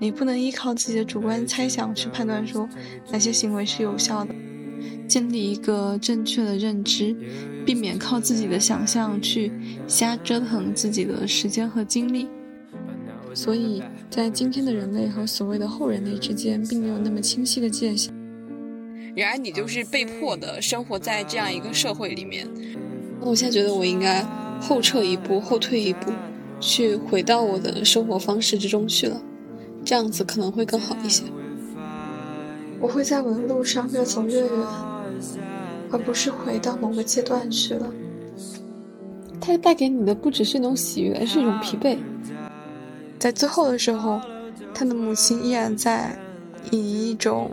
[0.00, 2.68] 你不能依靠自己的主观猜想去判断说
[3.10, 4.32] 哪些行为是有效的，
[5.08, 7.16] 建立一个正确的认知，
[7.66, 9.50] 避免靠自己的想象去
[9.88, 12.28] 瞎折腾自己的时间和精力。
[13.34, 18.14] 所以在今天的人类和所谓的后人类之间，并没有那么清晰的界限。
[19.16, 22.46] 然而，你就是被迫的生活在这样一个社会里面。
[23.20, 24.22] 我现在觉得我应该
[24.60, 26.12] 后撤一步，后退一步，
[26.60, 29.20] 去回到我的生活方式之中去了。
[29.84, 31.24] 这样子可能会更好一些。
[32.80, 34.50] 我会在我的路上越走越远，
[35.90, 37.92] 而不是回到某个阶段去了。
[39.40, 41.96] 它带给你的不只是一种喜悦，而是一种疲惫。
[43.18, 44.20] 在最后的时候，
[44.74, 46.16] 他的母亲依然在
[46.70, 47.50] 以一种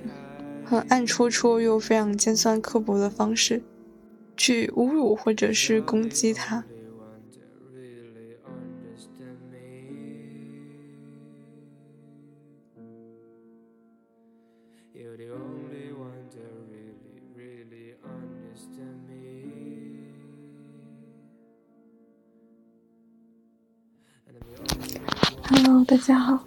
[0.65, 3.63] 很暗戳戳又非常尖酸刻薄的方式
[4.35, 6.63] 去侮辱或者是攻击他。
[25.88, 26.44] 大家好。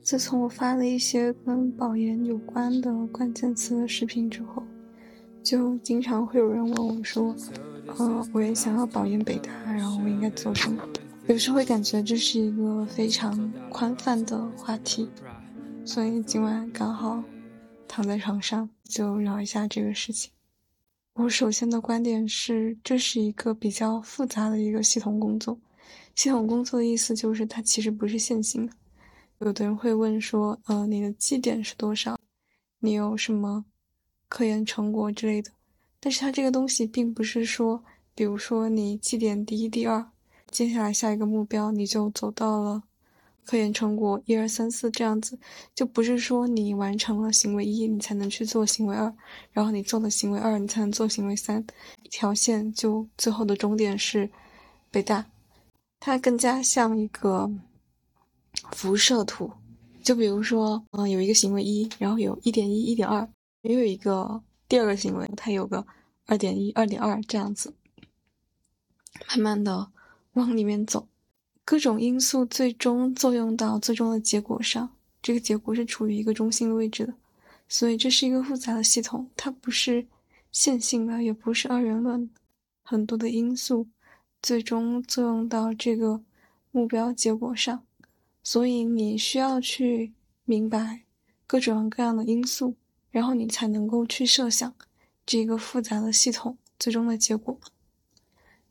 [0.00, 4.62] 自从我发了一些跟保研有关的关键词的视频之后，
[5.42, 7.36] 就经常会有人问我说
[7.98, 10.82] ：“呃，我也想要保研北大，然后我应该做什么？”
[11.28, 15.06] 有时候会感觉这是一个非常宽泛的话题，
[15.84, 17.22] 所以今晚刚好
[17.86, 20.30] 躺在床上就聊一下这个事情。
[21.12, 25.58] 我首先的观点是，这是一个比较复杂的一个系统工作。
[26.18, 28.72] 系统工作的意思就是，它其实不是线性的。
[29.38, 32.18] 有的人会问说，呃，你的绩点是多少？
[32.80, 33.64] 你有什么
[34.28, 35.52] 科研成果之类的？
[36.00, 37.84] 但是它这个东西并不是说，
[38.16, 40.04] 比如说你绩点第一、第二，
[40.50, 42.82] 接下来下一个目标你就走到了
[43.44, 45.38] 科研成果一二三四这样子，
[45.72, 49.14] 就不是说你完成了行为一，你才能去做行为二，
[49.52, 51.64] 然后你做了行为二，你才能做行为三，
[52.02, 54.28] 一条线就最后的终点是
[54.90, 55.24] 北大。
[56.00, 57.50] 它更加像一个
[58.72, 59.50] 辐射图，
[60.02, 63.28] 就比如说，嗯，有一个行为一，然后有一点一、一点二，
[63.62, 65.84] 也有一个第二个行为，它有个
[66.26, 67.74] 二点一、二点二这样子，
[69.28, 69.90] 慢慢的
[70.34, 71.06] 往里面走，
[71.64, 74.88] 各种因素最终作用到最终的结果上，
[75.20, 77.14] 这个结果是处于一个中心的位置的，
[77.68, 80.06] 所以这是一个复杂的系统，它不是
[80.52, 82.30] 线性的，也不是二元论，
[82.82, 83.86] 很多的因素。
[84.40, 86.22] 最终作用到这个
[86.70, 87.84] 目标结果上，
[88.42, 90.12] 所以你需要去
[90.44, 91.02] 明白
[91.46, 92.74] 各种各样的因素，
[93.10, 94.74] 然后你才能够去设想
[95.26, 97.58] 这个复杂的系统最终的结果。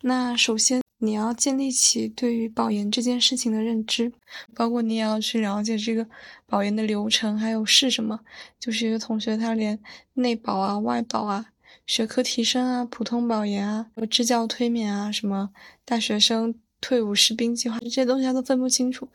[0.01, 4.11] 那首先你要建立起对于保研这件事情的认知，
[4.55, 6.07] 包括你也要去了解这个
[6.45, 8.19] 保研的流程，还有是什么。
[8.59, 9.79] 就是一个同学他连
[10.13, 11.47] 内保啊、外保啊。
[11.87, 15.49] 学科提升啊，普通保研啊，支教推免啊，什么
[15.85, 19.07] 大学生退伍士兵计划这些东西他都分不清楚，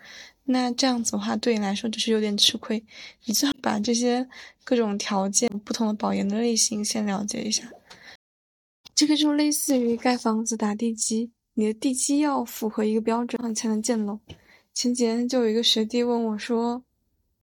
[0.44, 2.82] 那这样子的话对你来说就是有点吃亏。
[3.26, 4.26] 你最好把这些
[4.64, 7.70] 各种条件、不同的保研的类型先了解一下。
[8.94, 14.18] 这个就类似于盖房子打地基，你的地基要符合一个标准，你才能建楼。
[14.72, 16.82] 前几天就有一个学弟问我说，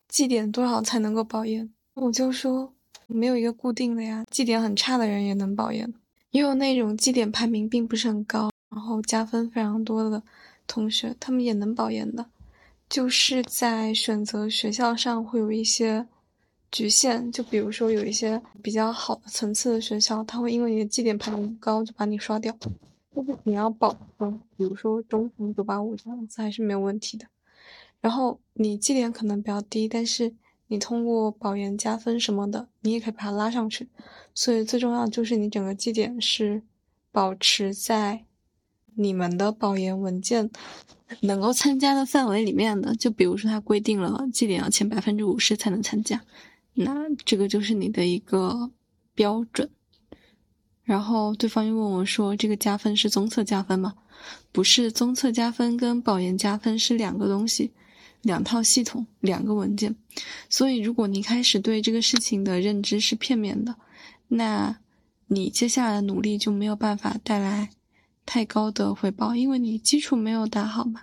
[0.08, 1.70] 绩点多少才能够保研？
[1.92, 2.74] 我就说。
[3.08, 5.92] 没有一个固定的呀，绩点很差的人也能保研，
[6.30, 10.22] 也有那种绩点排名并不是很高，然后加分非常多的
[10.66, 12.26] 同学，他们也能保研的，
[12.88, 16.06] 就是在选择学校上会有一些
[16.70, 22.54] 局限，就比如说有一些比较好的层次的学校，他会因为你的绩点排名不高就把你刷掉，
[23.14, 27.26] 但是你要保分，比如说中层九八五这样子还是没有问题的，
[28.02, 30.34] 然后你绩点可能比较低，但是。
[30.68, 33.88] 你通过保研加分什么的，你也可以把它拉上去。
[34.34, 36.62] 所以最重要就是你整个绩点是
[37.10, 38.24] 保持在
[38.94, 40.50] 你们的保研文件
[41.20, 42.94] 能够参加的范围里面的。
[42.94, 46.22] 就比如说它规定了绩点要前百分之五十才能参加，
[46.74, 46.94] 那
[47.24, 48.70] 这个就是你的一个
[49.14, 49.68] 标准。
[50.84, 53.94] 然后对方又问我说：“这个加分是综测加分吗？”
[54.52, 57.72] 不是，综测加分跟保研加分是两个东西。
[58.22, 59.94] 两套系统，两个文件，
[60.48, 63.74] 所以如果你开始对这个事情的认知是片面的，
[64.28, 64.76] 那
[65.28, 67.70] 你接下来的努力就没有办法带来
[68.26, 71.02] 太高的回报，因为你基础没有打好嘛。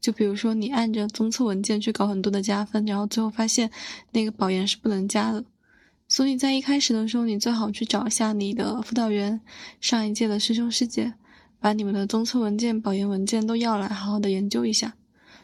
[0.00, 3.70] 就比如说你按着综测文件去搞很多的加分，然后最后发现
[4.10, 5.44] 那个保研是不能加的，
[6.08, 9.40] 所以在一开始的时候，你最好去找一下你的辅导员，
[9.80, 11.14] 上一届的师兄师姐，
[11.60, 14.92] 把你们的综测文件、保研文件都要来，好好的研究一下。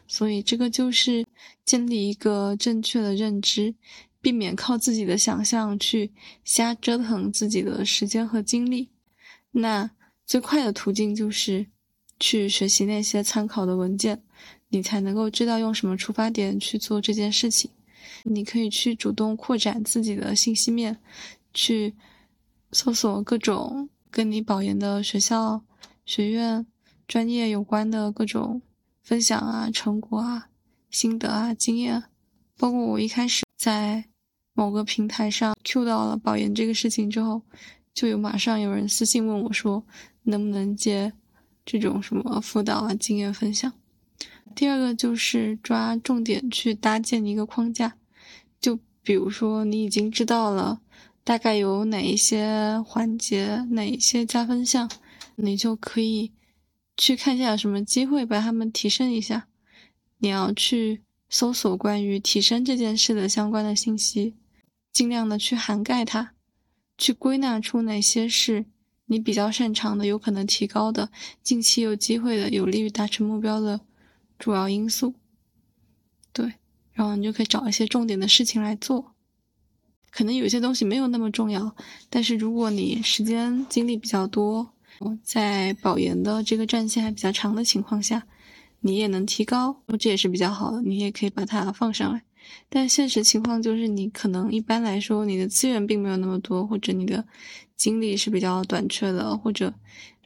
[0.08, 1.24] 所以这个就是
[1.64, 3.72] 建立一个正确的认知，
[4.20, 6.10] 避免靠自己的想象去
[6.44, 8.88] 瞎折腾自己的时间和精力。
[9.52, 9.88] 那
[10.26, 11.66] 最快的途径就是
[12.18, 14.22] 去学习那些参考的文件，
[14.68, 17.70] 你才能够知道用什么出发点去做这件事情。
[18.24, 20.98] 你可以去主动扩展自己的信息面，
[21.54, 21.94] 去
[22.72, 25.62] 搜索各种跟你保研的学校、
[26.04, 26.66] 学院、
[27.06, 28.60] 专业有关的各种
[29.08, 30.50] 分享啊、成果啊、
[30.90, 32.04] 心得啊、经验。
[32.58, 34.04] 包括我一开始在
[34.52, 37.40] 某个平台上 Q 到了保研这个事情之后，
[37.94, 39.82] 就有马上有人私信问我说，
[40.24, 41.10] 能不能接
[41.64, 43.72] 这种什么辅导啊、经验分享。
[44.54, 47.94] 第二个就是抓重点去搭建一个框架。
[48.60, 50.82] 就比如说，你已经知道了
[51.24, 54.90] 大概有哪一些环节、哪一些加分项，
[55.36, 56.30] 你就可以
[56.98, 59.48] 去看一下有什么机会把它们提升一下。
[60.18, 64.34] 你要去搜索关于提升这件事的相关的信息，
[64.92, 66.34] 尽量的去涵盖它，
[66.98, 68.66] 去归纳出哪些是
[69.06, 71.10] 你比较擅长的、有可能提高的、
[71.42, 73.80] 近期有机会的、有利于达成目标的
[74.38, 75.14] 主要因素。
[76.34, 76.54] 对。
[76.92, 79.14] 然后你就可以找一些重点的事情来做，
[80.10, 81.76] 可能有些东西没有那么重要，
[82.10, 84.72] 但是如果你时间精力比较多，
[85.22, 88.26] 在保研的这个战线还比较长的情况下，
[88.80, 92.22] 你也能提高，这也是比较好的，你也可以把它放上来。
[92.68, 97.24] 但现实情况就是，你可能一般来说你的资源并没有那么多，或者你的
[97.76, 99.74] 精力是比较短缺的，或者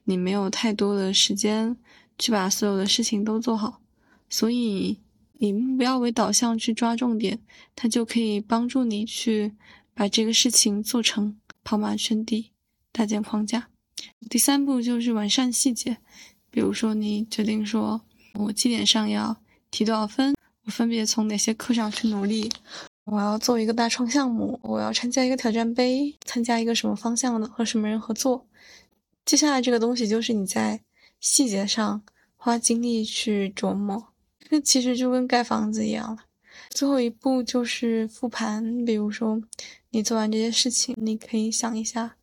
[0.05, 1.77] 你没有太多的时间
[2.19, 3.81] 去把所有的事情都做好，
[4.29, 4.99] 所以。
[5.39, 7.41] 以目标为导向去抓重点，
[7.75, 9.53] 它就可以帮助你去
[9.93, 12.53] 把这个事情做成，跑马圈地，
[12.93, 13.72] 搭建框架。
[14.29, 15.99] 第三步就是完善细节，
[16.51, 18.01] 比如说你决定说，
[18.35, 19.37] 我绩点上要
[19.71, 20.35] 提多少分，
[20.65, 22.51] 我分别从哪些课上去努力，
[23.05, 28.47] 我要做一个大创项目，我要参加一个挑战杯，参加一个什么方向的，和什么人合作。
[29.25, 30.81] 接下来这个东西就是你在
[31.21, 32.03] 细节上
[32.37, 34.09] 花精力去琢磨。
[34.49, 36.25] 这其实就跟盖房子一样了，
[36.71, 38.85] 最后一步就是复盘。
[38.85, 39.41] 比如说，
[39.91, 42.17] 你做完这些事情，你可以想一下，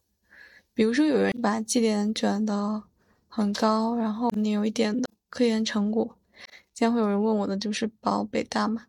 [0.79, 2.81] 比如说有人把绩点卷的
[3.27, 6.15] 很高，然后你有一点的科研成果，
[6.73, 8.85] 经常会有人问我的就是保北大嘛。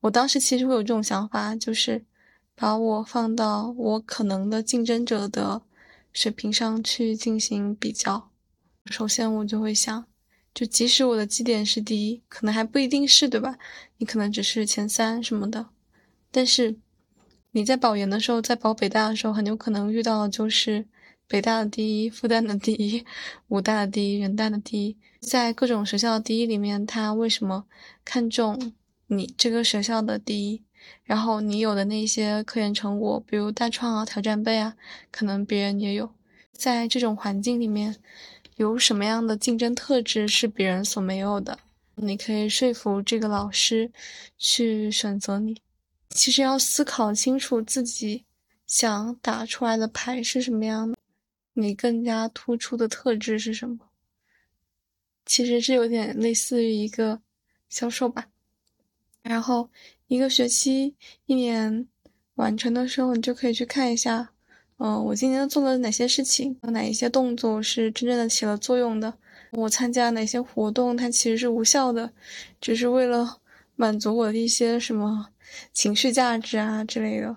[0.00, 2.04] 我当时其实会有这种想法，就是
[2.56, 5.62] 把我放到我可能的竞争者的
[6.12, 8.28] 水平上去进行比较。
[8.86, 10.04] 首先我就会想。
[10.52, 13.56] 就即使我的绩点是第一，可能还不一定是对吧？
[13.98, 15.68] 你可能只是前三什么的，
[16.32, 16.74] 但是
[17.52, 20.84] 你在保研的时候，在保北大的时候，很有可能遇到的就是
[21.32, 23.02] 北大的第一、复旦的第一、
[23.48, 27.64] 武大的第一、人大的第一，在各种学校的第一里面，他为什么
[28.04, 28.74] 看重
[29.06, 30.62] 你这个学校的第一？
[31.04, 34.74] 然后你有的那些科研成果，比如大创啊、挑战杯啊，
[35.10, 36.12] 可能别人也有，
[36.52, 37.96] 在这种环境里面。
[38.56, 41.58] 有什么样的竞争特质是别人所没有的？
[41.94, 43.90] 你可以说服这个老师
[44.36, 45.56] 去选择你。
[46.10, 48.26] 其实要思考清楚自己
[48.66, 50.98] 想打出来的牌是什么样的，
[51.54, 53.78] 你更加突出的特质是什么。
[55.24, 57.20] 其实是有点类似于一个
[57.68, 58.28] 销售吧。
[59.22, 59.70] 然后
[60.08, 61.86] 一个学期、一年
[62.34, 64.30] 完成的时候，你就可以去看一下。
[64.78, 66.58] 嗯，我今年做了哪些事情？
[66.62, 69.16] 哪一些动作是真正的起了作用的？
[69.52, 72.12] 我参加哪些活动，它其实是无效的，
[72.60, 73.38] 只是为了
[73.76, 75.28] 满足我的一些什么
[75.72, 77.36] 情绪价值啊之类的。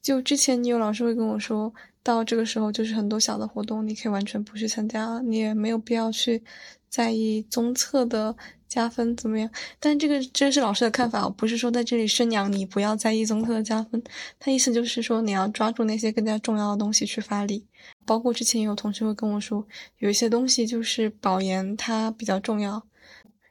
[0.00, 6.40] 就之前你有老师会跟我说，到这个时候就是很多小的活动，你可以完全不去参加，你也没有必要去
[6.88, 8.36] 在意综测的。
[8.66, 9.48] 加分怎么样？
[9.78, 14.02] 但这个这是老师的看法，不是说在这里宣扬你不要在意综测的加分。
[14.40, 17.64] 他意思就是说你要抓住那些更加重要的东西去发力。
[18.04, 19.64] 包括之前也有同学会跟我说，
[19.98, 22.84] 有一些东西就是保研它比较重要，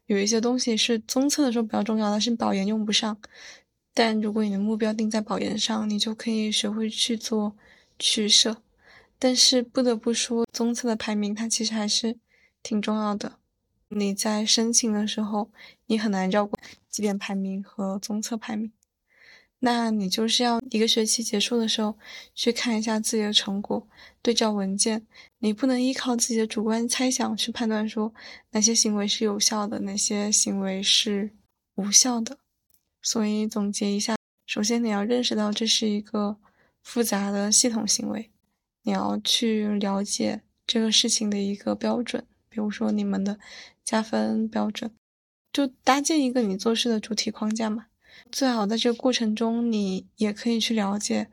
[0.08, 3.18] 有一些东西是综测的时候比较重要，但是保研用不上。
[3.94, 7.56] 但如果你的目标定在保研上，你就可以学会去做
[7.98, 8.62] 取舍。
[9.20, 12.18] 但是不得不说，综测的排名它其实还是
[12.62, 13.38] 挺重要的。
[13.88, 15.52] 你在申请的时候，
[15.86, 16.60] 你很难绕过
[16.90, 18.72] 绩点排名和综测排名。
[19.60, 21.98] 那你就是要一个学期结束的时候
[22.36, 23.88] 去看一下自己的成果，
[24.22, 25.08] 对照文件。
[25.40, 28.14] 你不能依靠自己的主观猜想去判断说
[28.52, 31.32] 哪些行为是有效的，哪些行为是
[31.76, 32.40] 无效的。
[33.02, 36.38] 所以总结一下，首先你要认识到这是一个
[36.84, 38.30] 复杂的系统行为，
[38.84, 42.24] 你要去了解这个事情的一个标准。
[42.50, 43.40] 比如说你们的
[43.84, 44.92] 加分标准，
[45.52, 47.88] 就搭建一个你做事的主体框架嘛。
[48.32, 51.30] 最好在这个过程中，你也可以去了解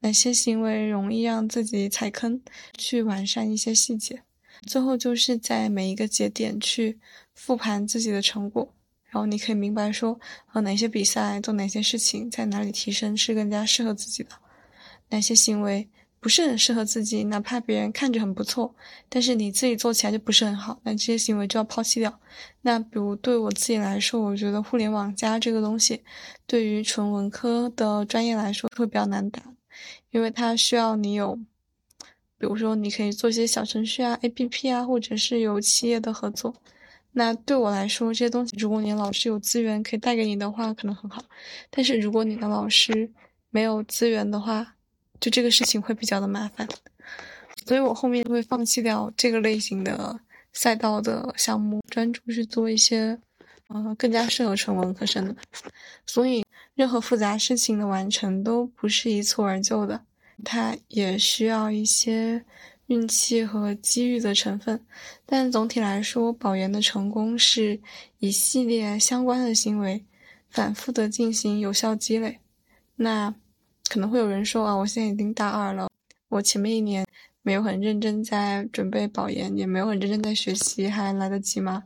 [0.00, 2.40] 哪些行为容易让自己踩坑，
[2.76, 4.22] 去完善一些细节。
[4.66, 6.98] 最后就是在每一个节点去
[7.34, 10.18] 复盘自己的成果，然后你可以明白说，
[10.52, 14.30] 呃，哪些比赛做哪些事情，在哪里提升是更加适合自己的，
[15.14, 15.88] 哪些行为。
[16.20, 18.74] 不是很适合自己，哪怕别人看着很不错，
[19.10, 22.18] 但是你自己做起来就不是很好，那这些行为就要抛弃掉。
[22.62, 26.02] 那比如对我自己来说，我觉得互联网加这个东西，
[26.46, 29.42] 对于纯文科的专业来说会比较难打，
[30.12, 31.38] 因为它需要你有，
[32.38, 36.54] 比如说你可以做一些小程序啊、APP 啊，或者是有企业的合作。
[37.12, 41.22] 那对我来说，这些东西如果你老师有资源可以带给你的话，可能很好。
[41.68, 43.10] 但是如果你的老师
[43.50, 44.73] 没有资源的话，
[45.24, 46.68] 就这个事情会比较的麻烦，
[47.64, 50.20] 所以我后面会放弃掉这个类型的
[50.52, 53.18] 赛道的项目，专注去做一些，
[53.68, 55.34] 呃，更加适合纯文科生的。
[56.04, 59.98] 所以，任何复杂事情的完成都不是一蹴而就的，
[60.44, 62.44] 它也需要一些
[62.88, 64.78] 运气和机遇的成分。
[65.24, 67.80] 但总体来说，保研的成功是
[68.18, 70.04] 一系列相关的行为
[70.50, 72.40] 反复的进行有效积累。
[72.96, 73.34] 那。
[73.88, 75.88] 可能会有人说啊，我现在已经大二了，
[76.28, 77.06] 我前面一年
[77.42, 81.84] 没有很认真在准备保研，也没有很认真在学习，还来得及吗？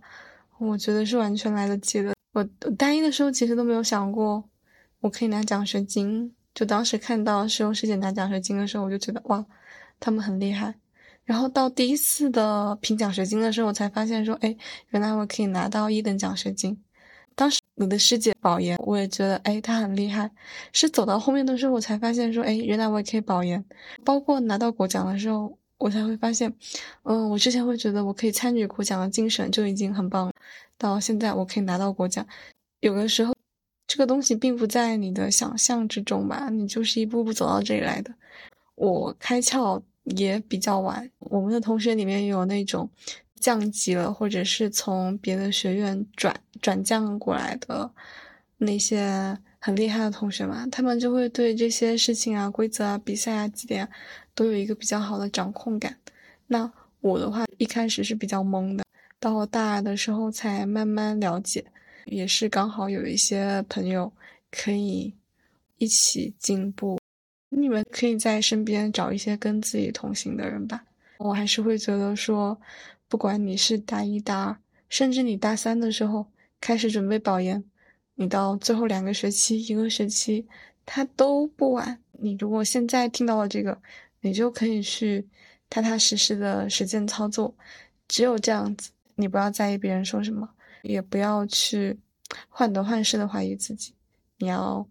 [0.59, 2.15] 我觉得是完全来得及的。
[2.33, 2.45] 我
[2.77, 4.43] 大一的时候其实都没有想过
[5.01, 9.45] 我可以拿奖学金，就当时看到师兄师姐拿奖学金的时候，我就觉得哇，
[10.01, 10.75] 他们很厉害。
[11.25, 14.57] 然后到第一次的评奖学金的时候，我才发现说，哎，
[14.89, 16.83] 原来我可以拿到一等奖学金。
[17.35, 20.29] 当时我的师姐保研，我也觉得哎，她很厉害。
[20.73, 23.65] 是走到后面的时候，我才发现说，哎，原来我也可以保研。
[24.05, 26.53] 包括拿到国奖的时候，我才会发现，
[27.05, 30.33] 嗯，我之前会觉得我可以参与国奖的精神就已经很棒了。
[30.77, 32.27] 到现在我可以拿到国奖，
[32.81, 33.33] 有的时候
[33.87, 36.49] 这个东西并不在你的想象之中吧？
[36.51, 38.13] 你就是一步步走到这里来的。
[38.75, 42.91] 我开窍也比较晚，我们的同学里面有那种。
[43.41, 47.91] 降级了，或者是从别的学院转转降过来的
[48.57, 53.89] 那些很厉害的同学嘛，他们就会对这些事情啊、规则啊、比赛啊、几点
[54.35, 55.97] 都有一个比较好的掌控感。
[56.47, 58.85] 那我的话一开始是比较懵的，
[59.19, 61.65] 到大二的时候才慢慢了解，
[62.07, 64.13] 也是刚好有一些朋友
[64.51, 65.15] 可以
[65.79, 66.99] 一起进步。
[67.49, 70.85] 你们可以在身边找一些跟自己同行的人吧。
[71.19, 72.59] 我还是会觉得说。
[73.11, 74.57] 不管你是大一、大二，
[74.91, 76.27] 甚至你大三的时候
[76.61, 77.65] 开始准备保研，
[78.15, 80.47] 你到最后两个学期、一个学期，
[80.85, 82.03] 它都不晚。
[82.13, 83.81] 你如果现在听到了这个，
[84.21, 85.29] 你就可以去
[85.71, 87.55] 踏踏实实的实践操作。
[88.09, 90.49] 只有这样子，你不要在意别人说什么，
[90.83, 91.99] 也不要去
[92.49, 93.95] 患得患失的怀疑自己。
[94.39, 94.89] 你要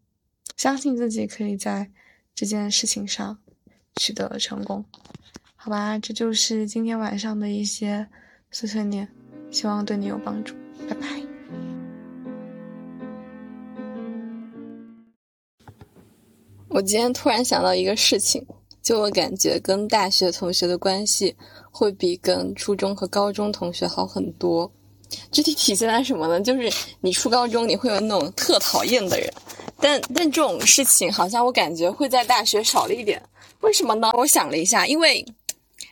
[0.56, 1.92] 相信自己可以在
[2.34, 3.38] 这件事情上
[3.96, 4.86] 取得成功。
[5.56, 8.08] 好吧，这就是今天晚上的一些
[8.52, 9.08] 碎碎念，
[9.52, 10.56] 希望对你有帮助。
[10.88, 11.27] 拜拜。
[16.78, 18.46] 我今天突然想到一个事情，
[18.84, 21.36] 就我感觉跟大学同学的关系
[21.72, 24.72] 会比跟初中和高中同学好很多。
[25.32, 26.40] 具体体现在什么呢？
[26.40, 29.28] 就是你初高中你会有那种特讨厌的人，
[29.82, 33.20] 但但这种事情好像我感觉会在大学少了一点。
[33.62, 34.12] 为什么呢？
[34.14, 35.26] 我想了一下，因为。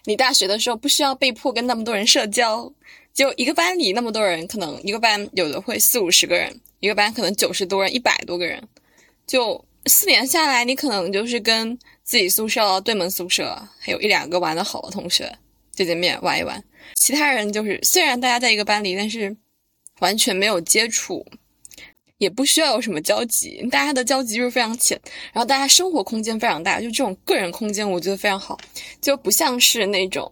[0.08, 2.72] 你大学的时候不需要被迫跟那么多人社交，
[3.12, 8.62] 就一个班里那么多人，可能一个班有的会四五十个人，一个班可能九十多人、一百多个人，
[9.26, 15.32] 就四年下来，你可能就是跟自己宿舍对门宿舍还有一两个玩的好的同学
[15.72, 16.64] 见见面玩一玩，
[16.96, 19.36] 其他人就是虽然大家在一个班里，但是
[20.00, 21.26] 完全没有接触。
[22.18, 24.98] 也不需要有什么交集，大家的交集就是非常浅，
[25.34, 28.58] 然后大家生活空间非常大，就这种个人空间我觉得非常好，
[29.02, 30.32] 就不像是那种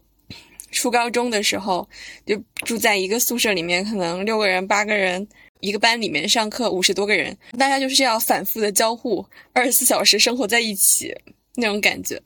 [0.73, 1.87] 初高中的时候
[2.25, 5.25] 就住在一个宿舍里面，可能六个人八个人
[5.61, 11.15] 一个班里面上课五十多个人，大家就是要反复的交互，二十四小时生活在一起
[11.55, 12.21] 那种感觉。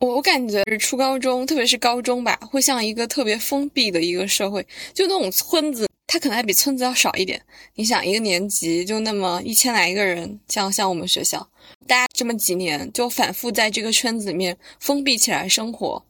[0.00, 5.86] 我我感觉是初高中，特别是高中吧，会像一个特别封闭的一个社会，就那种村子。
[6.10, 7.38] 它可能还比村子要少一点。
[7.74, 11.46] 你想，一个年级就那么一千来个人，像像我们学校，
[11.86, 16.02] 大家这么几年就反复在这个圈子里面封闭起来生活，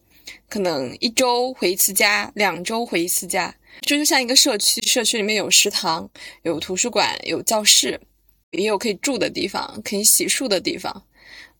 [0.48, 4.80] 可能一周回一次家，两周回一次家，这就像一个社区。
[4.82, 6.08] 社区里面有食堂，
[6.42, 8.00] 有图书馆，有教室，
[8.52, 11.04] 也有可以住的地方，可以洗漱的地方。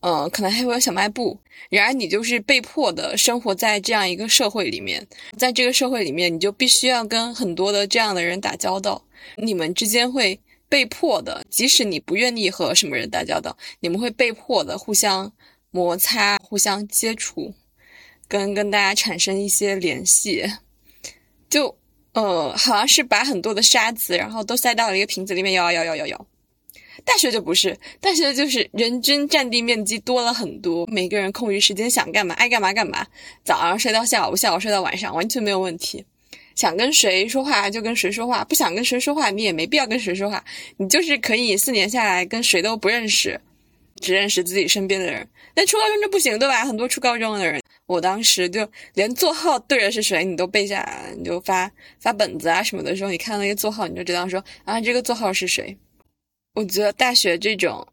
[0.01, 1.39] 嗯，可能还会有小卖部。
[1.71, 9.05] 然而，你就是被迫的生活在这样一个社会里面，在这个社会里面，你就必须要跟很多的这样的人打交道。
[9.37, 15.31] 你们之间会被迫的，即使你不愿意和什么人打交道，你们会被迫的互相
[15.73, 17.53] 摩擦、互相接触，
[18.29, 20.45] 跟跟大家产生一些联系。
[21.51, 21.75] 就
[22.13, 26.27] 呃，好像是把很多的沙子，然后都塞到了一个瓶子里面，摇摇摇摇摇。
[27.05, 33.07] 大学就不是，大学就是人均占地面积多了很多，每个人空余时间想干嘛爱干嘛干嘛，
[33.45, 36.05] 早上睡到下午，下午睡到晚上，完全没有问题。
[36.57, 40.45] 想跟谁说话就跟谁说话，不想跟谁说话你也没必要跟谁说话，
[40.77, 43.41] 你就是可以四年下来跟谁都不认识，
[44.01, 45.27] 只认识自己身边的人。
[45.55, 46.65] 但初高中就不行，对吧？
[46.65, 51.69] 很多初高中的人，我当时就连座号对着是谁你都背下来，你就发
[51.99, 55.77] 发本子啊什么的时候，你看那个座号你就知道说啊这个座号是谁。
[56.55, 57.87] 我觉得大学这种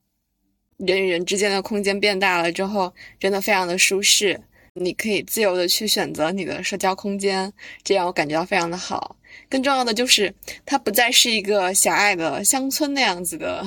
[0.77, 4.39] 人与人之间的空间变大了之后，真的非常的舒适。
[4.77, 9.15] 你可以自由的去选择你的社交空间，这让我感觉到非常的好。
[9.49, 10.35] 更重要的就是，
[10.65, 13.65] 它不再是一个狭隘的乡村那样子的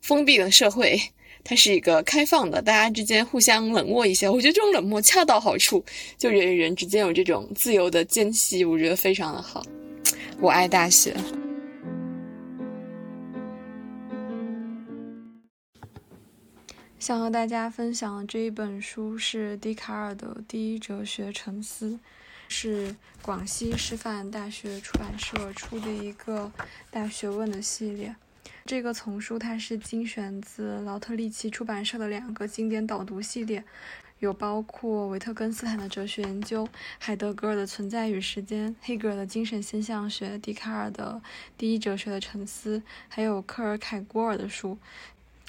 [0.00, 1.00] 封闭的社会，
[1.44, 4.28] 它是一个开放的，大家之间互相冷漠一些。
[4.28, 5.84] 我觉得这种冷漠恰到好处，
[6.16, 9.62] 就人与人之间有这种自由的间隙，我觉得非常的好。
[10.40, 11.16] 我爱大学。
[16.98, 21.90] 想和大家分享的这一本书是笛卡尔的《第一哲学沉思》，
[22.46, 26.52] 是广西师范大学出版社出的一个
[26.92, 28.14] 大学问的系列。
[28.64, 33.64] 这个丛书它是精选自劳特利奇出版社的两个经典导读系列，
[34.20, 36.66] 有包括维特根斯坦的哲学研究、
[36.98, 41.20] 海德格尔的存在与时间、黑格尔的精神现象学、笛卡尔的
[41.58, 42.78] 《第一哲学的沉思》，
[43.08, 44.78] 还有克尔凯郭尔的书。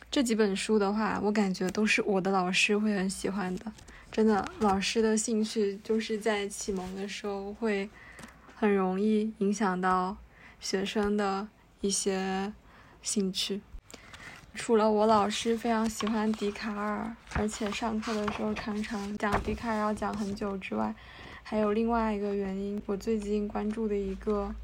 [0.10, 3.72] 这几本书的话，我感觉都是我的老师会很喜欢的。
[4.12, 7.90] 真的，老师的兴趣就是在启蒙的时候会
[8.56, 10.18] 很容易影响到
[10.60, 11.48] 学生的
[11.82, 12.54] 一些
[13.04, 13.62] 兴趣。
[14.56, 20.96] 除了我老师非常喜欢笛卡尔，而且上课的时候常常讲笛卡尔要讲很久之外，
[21.44, 24.56] 还有另外一个原因，我最近关注的一个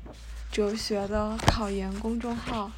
[0.51, 2.71] 哲学的考研公众号。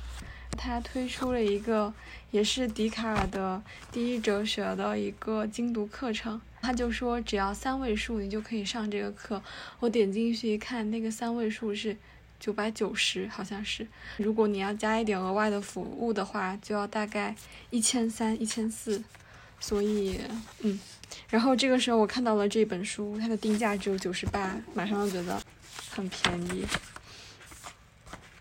[0.57, 1.93] 他推出了一个
[2.29, 9.41] 也是笛卡尔的第一哲学的一个精读课程，他就说只要三位数你就可以上这个课。
[9.79, 11.95] 我点进去一看，那个三位数是
[12.41, 13.87] 九百九十，好像是。
[14.17, 17.33] 如果你要加一点额外的服务的话，就要大概
[17.69, 19.01] 一千三、一千四。
[19.59, 20.19] 所以，
[20.61, 20.79] 嗯，
[21.29, 25.39] 然后这个时候我看到了这本书，它的定价只有九十八，马上就觉得
[25.91, 26.65] 很便宜。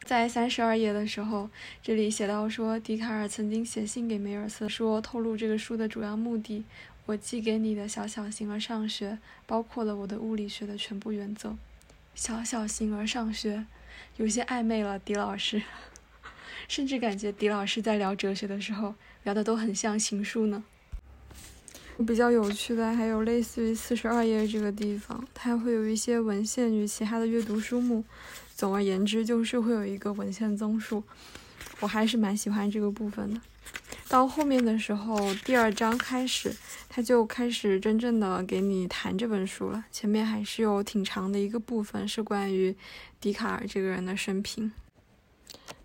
[0.07, 1.51] 在三十二页的时候，
[1.83, 6.65] 这里写到说，笛卡尔曾经写信给梅尔瑟，说透露这个书的主要目的。
[7.07, 11.57] 我寄给你的小小形而上学，包括了我的物理学的全部原则。
[12.15, 13.67] 小小形而上学，
[14.17, 15.63] 有些暧昧了，狄老师，
[16.69, 20.65] 甚至感觉狄老师在聊哲学的时候，聊的都很像行书呢。
[22.07, 28.05] 比较有趣的还有类似于四十二页这个地方，它会有一些文献与其他的阅读书目。
[28.57, 31.05] 总而言之，就是会有一个文献综述，
[31.81, 33.41] 我还是蛮喜欢这个部分的。
[34.11, 36.53] 到后面的时候，第二章开始，
[36.89, 39.85] 他就开始真正的给你谈这本书了。
[39.93, 42.75] 前面还是有挺长的一个部分是关于
[43.21, 44.73] 笛卡尔这个人的生平。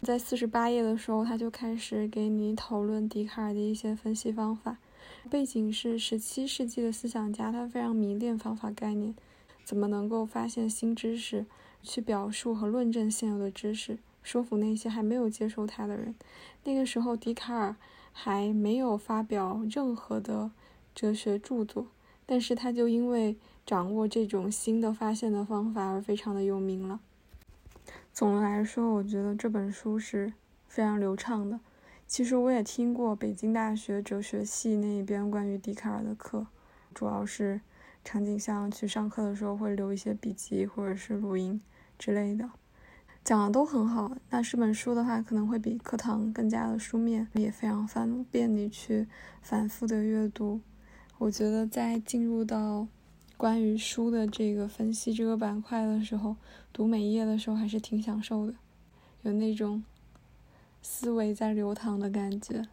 [0.02, 4.78] 在四十八页的时候，他就开始给你讨论笛卡尔的一些分析方法。
[5.30, 9.14] 背景是十七世纪的思想家，他非常迷恋方法概念，
[9.64, 11.46] 怎么能够发现新知识？
[11.84, 16.16] 去表述和论证现有的知识，说服那些还没有接受他的人。
[16.64, 17.76] 那个时候，笛卡尔
[18.18, 20.50] 还没有发表任何的
[20.96, 21.88] 哲学著作，
[22.26, 27.02] 但是他就因为掌握这种新的发现的方法而非常的有名了。
[28.14, 30.32] 总的来说，我觉得这本书是
[30.70, 31.60] 非常流畅的。
[32.08, 36.48] 其实我也听过北京大学哲学系那一边关于笛卡尔的课，
[36.94, 37.60] 主要是
[38.06, 41.62] 场景像去上课的时候会留一些笔记或者是录音。
[41.98, 42.50] 之类的，
[43.26, 44.16] 讲的都很好。
[44.30, 49.08] 那是本书的话，可能会比课堂更加的书面，也非常方便你去
[49.42, 50.62] 反复的阅读。
[51.18, 52.88] 我觉得在进入到
[53.36, 56.36] 关于书的这个分析这个板块的时候，
[56.72, 58.54] 读每一页的时候还是挺享受的，
[59.24, 59.84] 有那种
[60.84, 62.68] 思维在流淌的感觉。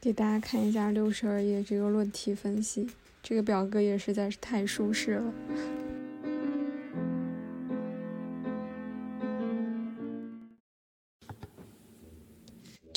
[0.00, 2.88] 给大家看一下六十二页这个论题分析，
[3.22, 5.34] 这个表格也实在是太舒适了。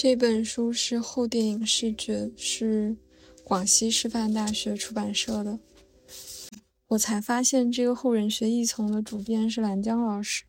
[0.04, 2.94] 这本书是后电影视觉，是
[3.42, 5.58] 广西师范大学出版社的。
[6.89, 10.44] 我才发现这个后人学艺丛的主编是兰江老师。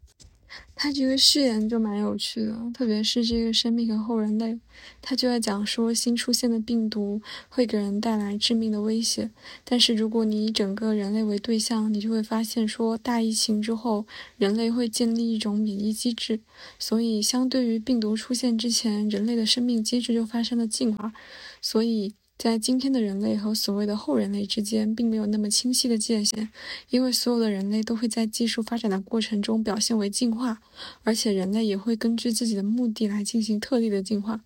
[0.76, 4.58] 他这个序言就蛮有趣的，特别是这个生命和后人类，
[5.00, 9.30] 他就在讲说新出现的病毒会给人带来致命的威胁，
[9.64, 14.04] 但是如果你以整个人类为对象，你就会发现说大疫情之后，
[14.36, 16.40] 人类会建立一种免疫机制，
[16.78, 21.12] 所以相对于病毒出现之前，人类的生命机制就发生了进化，
[21.60, 22.14] 所以。
[22.36, 26.50] 在今天的人类和所谓的后人类之间，并没有那么清晰的界限，
[26.90, 30.60] 因为所有的人类都会在技术发展的过程中表现为进化，
[31.04, 34.40] 而且人类也会根据自己的目的来进行特例的进化。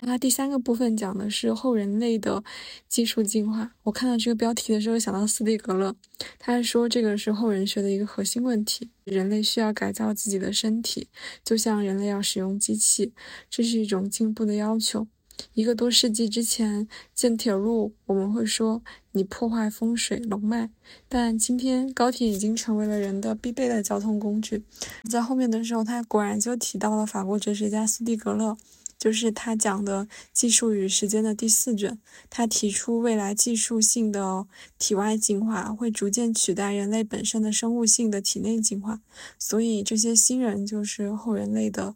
[0.00, 2.42] 那第三个部分讲的是后人类的
[2.88, 3.72] 技术进化。
[3.84, 5.94] 我看到这个标题的时候，想到斯蒂格勒，
[6.38, 11.08] 他说这个是后人学的一个核心问题：人类需要改造自己的身体，
[11.44, 13.12] 就像人类要使用机器，
[13.48, 15.06] 这是一种进步的要求。
[15.54, 20.70] 一个多世纪之前建铁路，我们会说你破坏风水龙脉，
[21.08, 24.64] 但今天高铁已经成为了人的必备的交通工具。
[25.10, 28.56] 在后面的时候，他果然就提到了法国哲学家斯蒂格勒，
[28.98, 31.98] 就是他讲的《技术与时间》的第四卷。
[32.30, 34.46] 他提出未来技术性的
[34.78, 39.00] 体外进化会逐渐取代人类本身的生物性的体内进化，
[39.38, 41.94] 所以这些新人就是后人类的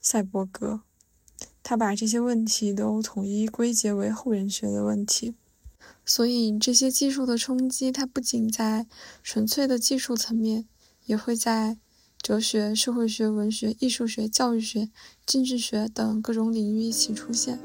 [0.00, 0.82] 赛博格。
[1.68, 5.34] 他把这些问题都统一归结为后人学的问题，
[6.04, 8.86] 所以这些技术的冲击，它不仅在
[9.20, 10.64] 纯粹的技术层面，
[11.06, 11.76] 也会在
[12.22, 14.90] 哲学、社会学、文学、艺术学、教育学、
[15.26, 17.58] 政治学等各种领域一起出现。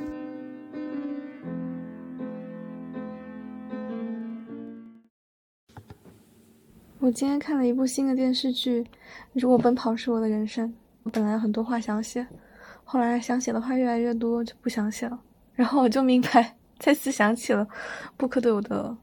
[6.98, 8.82] 我今天看了一部新的电视剧
[9.34, 10.68] 《如果奔跑是我的人生》，
[11.04, 12.26] 我本来有很多话想写。
[12.92, 15.18] 后来想写的话越来越多，就不想写了。
[15.54, 17.66] 然后我就明白，再次想起了
[18.18, 18.94] 布克对我的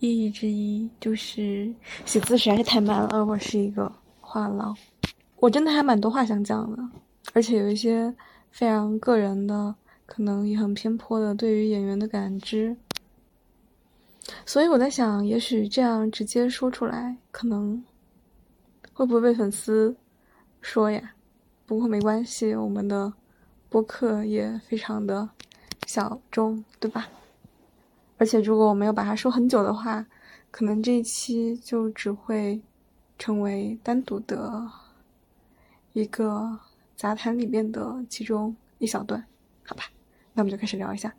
[0.00, 1.72] 意义之一，就是
[2.04, 4.76] 写字实在是太慢了，而我是一个话痨。
[5.36, 6.82] 我真的还蛮多话想讲的，
[7.32, 8.12] 而且有一些
[8.50, 9.72] 非常个人的，
[10.06, 12.76] 可能也很偏颇的对于演员的感知。
[14.44, 17.80] 所以我在想，也许这样直接说出来，可能
[18.92, 19.94] 会不会被粉丝
[20.60, 21.12] 说呀？
[21.66, 23.12] 不过没关系，我们的
[23.68, 25.28] 播客也非常的
[25.86, 27.08] 小众，对吧？
[28.18, 30.06] 而且如果我没有把它说很久的话，
[30.50, 32.60] 可能这一期就只会
[33.18, 34.70] 成为单独的
[35.94, 36.58] 一个
[36.94, 39.24] 杂谈里面的其中一小段，
[39.64, 39.84] 好吧？
[40.34, 41.14] 那我们就开始聊一下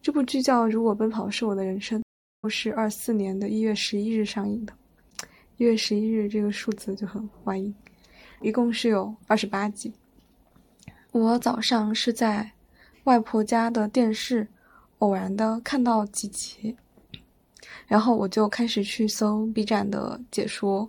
[0.00, 2.02] 这部剧，叫《如果奔跑是我的人生》，
[2.48, 4.72] 是二四年的一月十一日上映的。
[5.58, 7.72] 一月十一日这个数字就很欢迎。
[8.42, 9.92] 一共是有二十八集。
[11.12, 12.50] 我早上是在
[13.04, 14.48] 外婆家的电视
[14.98, 16.76] 偶然的看到几集，
[17.86, 20.88] 然后我就开始去搜 B 站的解说，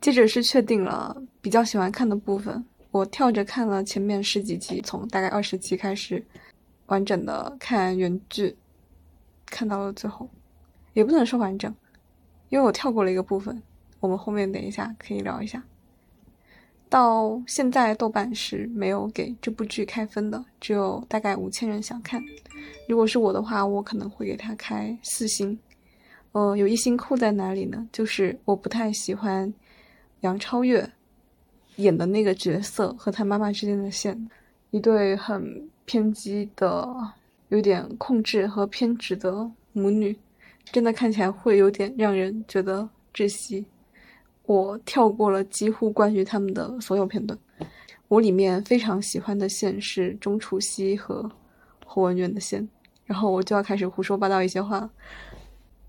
[0.00, 6.24] 接着是确定了比较喜欢看的部分，我跳着看了前面十几集，从大概二十集开始
[6.86, 8.56] 完整的看原剧，
[9.46, 10.28] 看到了最后，
[10.94, 11.72] 也不能说完整，
[12.48, 13.62] 因为我跳过了一个部分，
[14.00, 15.62] 我们后面等一下可以聊一下。
[16.88, 22.22] 到现在，豆瓣是没有给这部剧开分的，只有大概五千人想看。
[22.88, 25.58] 如果是我的话，我可能会给他开四星。
[26.32, 27.86] 呃，有一星扣在哪里呢？
[27.92, 29.52] 就是我不太喜欢
[30.20, 30.88] 杨超越
[31.76, 34.28] 演的那个角色和他妈妈之间的线，
[34.70, 36.86] 一对很偏激的、
[37.48, 40.16] 有点控制和偏执的母女，
[40.72, 43.64] 真的看起来会有点让人觉得窒息。
[44.48, 47.38] 我跳过了几乎关于他们的所有片段。
[48.08, 51.30] 我里面非常喜欢的线是钟楚曦和
[51.84, 52.66] 侯文渊的线，
[53.04, 54.88] 然后我就要开始胡说八道一些话，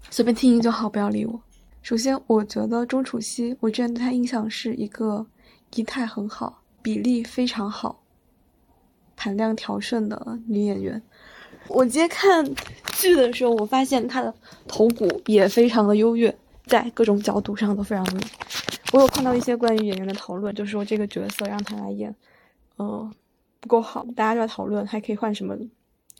[0.09, 1.41] 随便听就好，不要理我。
[1.81, 5.25] 首先，我觉得钟楚曦，我之前对她印象是一个
[5.75, 8.03] 仪态很好、比例非常好、
[9.15, 11.01] 盘量调顺的女演员。
[11.69, 12.43] 我今天看
[12.91, 14.33] 剧的时候，我发现她的
[14.67, 16.37] 头骨也非常的优越。
[16.69, 18.21] 在各种角度上都非常美。
[18.93, 22.15] 我有看到一些关于演员的讨论，就是说这个角色让他来演，
[22.77, 23.11] 呃，
[23.59, 24.05] 不够好。
[24.15, 25.57] 大家就在讨论还可以换什么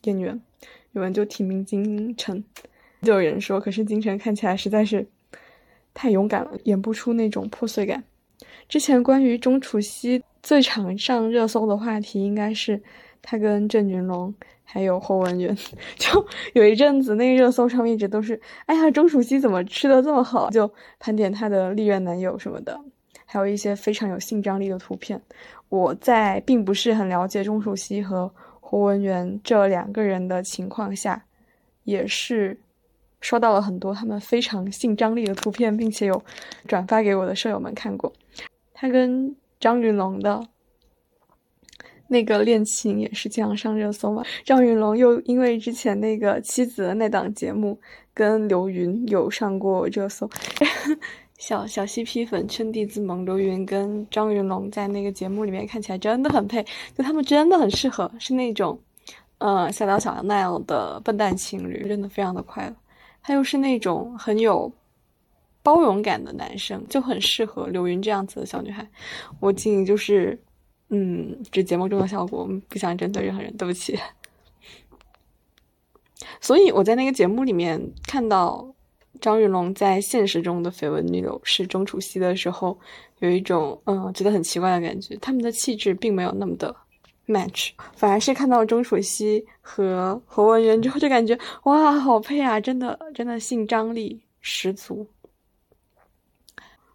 [0.03, 0.39] 演员，
[0.91, 2.43] 有人就提名金晨，
[3.01, 5.07] 就有人说，可是金晨看起来实在是
[5.93, 8.03] 太勇敢了，演不出那种破碎感。
[8.67, 12.81] 之前关于钟楚曦最常上热搜的话题，应该是
[13.21, 14.33] 他跟郑云龙。
[14.71, 15.57] 还有侯文渊，
[15.97, 20.47] 就有一阵子，那个热搜上面一直都是，哎呀，钟楚曦怎么吃的这么好？
[20.51, 22.79] 就盘点她的历任男友什么的，
[23.25, 25.19] 还有一些非常有性张力的图片。
[25.69, 31.25] 我在并不是很了解钟楚曦和侯文元这两个人的情况下，
[31.83, 32.55] 也是
[33.21, 36.23] 刷到了很多他们非常性张力的图片，并且有
[36.67, 38.13] 转发给我的舍友们看过。
[38.71, 40.47] 他跟张云龙的
[42.09, 44.21] 那个恋情也是经常上热搜嘛。
[44.43, 47.79] 张云龙又因为之前那个妻子的那档节目
[48.13, 50.29] 跟刘云有上过热搜。
[51.39, 56.61] 小小 CP 粉圈地自萌，刘云跟张云龙在那个节目里面看起来真的很配，
[56.93, 58.77] 就他们真的很适合，是那种，
[59.37, 62.75] 呃，小刀小杨那样的笨蛋情侣，真的非常的快乐。
[63.21, 64.69] 他又是那种很有
[65.63, 68.85] 包容感的男生，就很适合刘云这样子的小女孩。
[69.39, 70.37] 我仅仅就是，
[70.89, 73.97] 嗯，这节目中的效果，我们不想针对任何人，对不起。
[76.41, 78.73] 所以我在那个节目里面看到。
[79.19, 82.79] 张云龙在现实中的绯闻女友是钟楚曦的时候，
[83.17, 86.73] 有一种嗯觉得很奇怪的感觉，他们的气质并没有那么的
[87.27, 95.05] match，反而是看到钟楚曦和何文元之后，就感觉哇好配啊，真的真的性张力十足。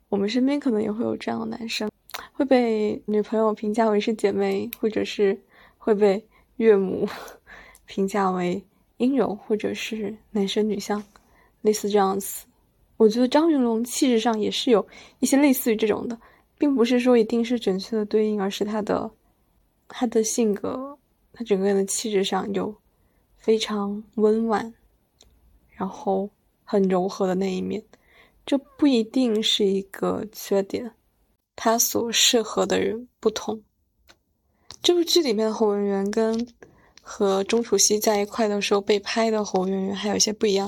[0.09, 1.91] 我们身边可能也会有这样的男生，
[2.33, 5.41] 会被女朋友评价为是姐妹，或者是
[5.79, 7.09] 会被岳母
[7.87, 8.65] 评价为
[8.97, 11.03] 阴柔，或者是男生女相。
[11.63, 12.45] 类似这样子，
[12.99, 14.87] 我觉得张云龙气质上也是有
[15.21, 16.21] 一些类似于这种的，
[16.59, 19.11] 并不是说一定是准确的对应，而是他的
[19.89, 20.99] 他的性格，
[21.33, 22.75] 他整个人的气质上有
[23.39, 24.75] 非常温婉，
[25.71, 26.29] 然后
[26.65, 27.83] 很柔和的那一面，
[28.45, 30.93] 这不一定是一个缺点，
[31.57, 33.63] 他所适合的人不同。
[34.83, 36.47] 这部剧里面的侯文元跟。
[37.07, 40.67] 和钟楚曦在一块的时候被拍的侯圆圆还有一些不一样，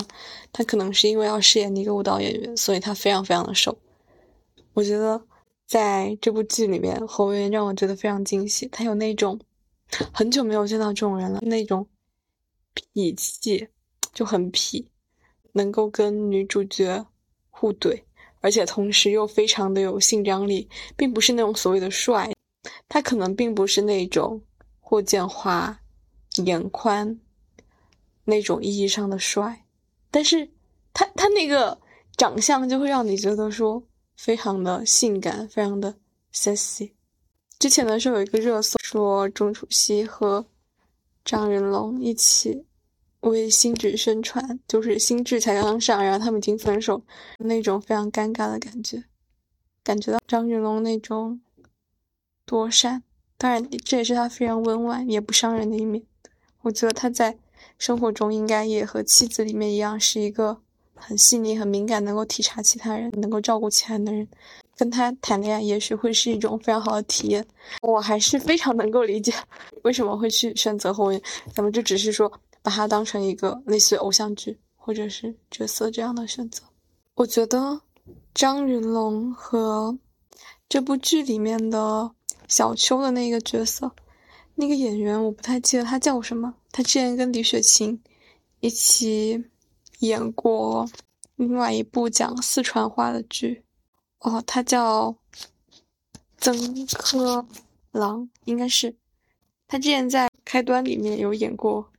[0.53, 3.75] 他可能是因为要饰演一个舞蹈演员，所以他非常非常的瘦。
[4.73, 5.19] 我觉得
[5.65, 9.39] 在这部剧里面，侯圆圆让我觉得非常惊喜，他有那种
[10.13, 11.87] 很久没有见到这种人了，那种
[12.93, 13.67] 痞气
[14.13, 14.85] 就很痞，
[15.53, 17.03] 能够跟女主角
[17.49, 18.03] 互怼，
[18.41, 22.31] 而且同时又非常的有性张力，并不是那种所谓的帅，
[22.87, 24.41] 他可能并不是那种
[24.79, 25.79] 霍建华。
[26.45, 27.19] 眼宽，
[28.25, 29.65] 那种意义上的帅，
[30.11, 30.47] 但是
[30.93, 31.75] 他他那个
[32.15, 33.81] 长相就会让你觉得说
[34.15, 35.95] 非常的性感，非常的
[36.31, 36.91] sexy。
[37.57, 40.45] 之前的时候有一个热搜说钟楚曦和
[41.25, 42.63] 张云龙一起
[43.21, 47.01] 为心智宣传，就是心智才刚上，然后他们已经分手，
[47.39, 49.03] 那种非常尴尬的感觉，
[49.83, 51.41] 感觉到张云龙那种
[52.45, 53.03] 躲闪，
[53.37, 56.03] 当然这也是他非常温婉也不伤人的一面。
[56.61, 57.37] 我觉得他在
[57.77, 60.57] 生活中应该也和妻子里面一样，是一个
[60.95, 64.27] 很细腻、很敏感，能够体察其他人、能够照顾其他人的人。
[64.75, 67.43] 跟他谈恋爱，也许会是一种非常好的体验。
[67.81, 69.33] 我还是非常能够理解
[69.81, 71.19] 为什么会去选择后援。
[71.51, 76.63] 咱们就只是说把它当成一个类似偶像剧或者是角色这样的选择。
[77.15, 77.81] 我觉得
[78.33, 79.97] 张云龙和
[80.69, 82.11] 这部剧里面的
[82.47, 83.91] 小秋的那个角色。
[84.59, 88.01] 那个演员我不太记得他叫什么，他之前跟李雪琴
[88.59, 89.45] 一起
[89.99, 90.89] 演过
[91.35, 93.63] 另外一部讲四川话的剧，
[94.21, 95.15] 哦，他叫
[96.39, 97.45] 曾科
[97.91, 98.95] 郎，应该是
[99.67, 101.91] 他之前在开端里面有演过，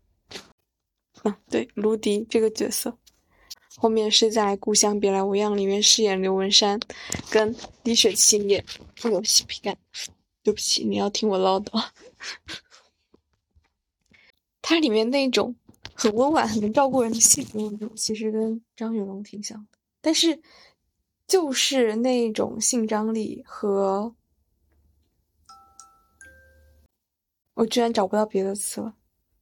[1.25, 2.97] 嗯，对，卢迪这个角色，
[3.77, 6.79] 后面是在《故乡别来无恙》里面饰演刘文山，
[7.31, 8.65] 跟李雪琴演
[8.97, 9.77] 富有嬉皮感。
[10.45, 11.85] 对不起，你要听我唠叨。
[14.63, 15.55] 它里面那种
[15.93, 17.45] 很温婉、很能照顾人的性
[17.77, 19.79] 格，其实跟张云龙挺像的。
[20.01, 20.41] 但是，
[21.27, 24.15] 就是那种性张力和……
[27.55, 28.95] 我居然找不到别的词了，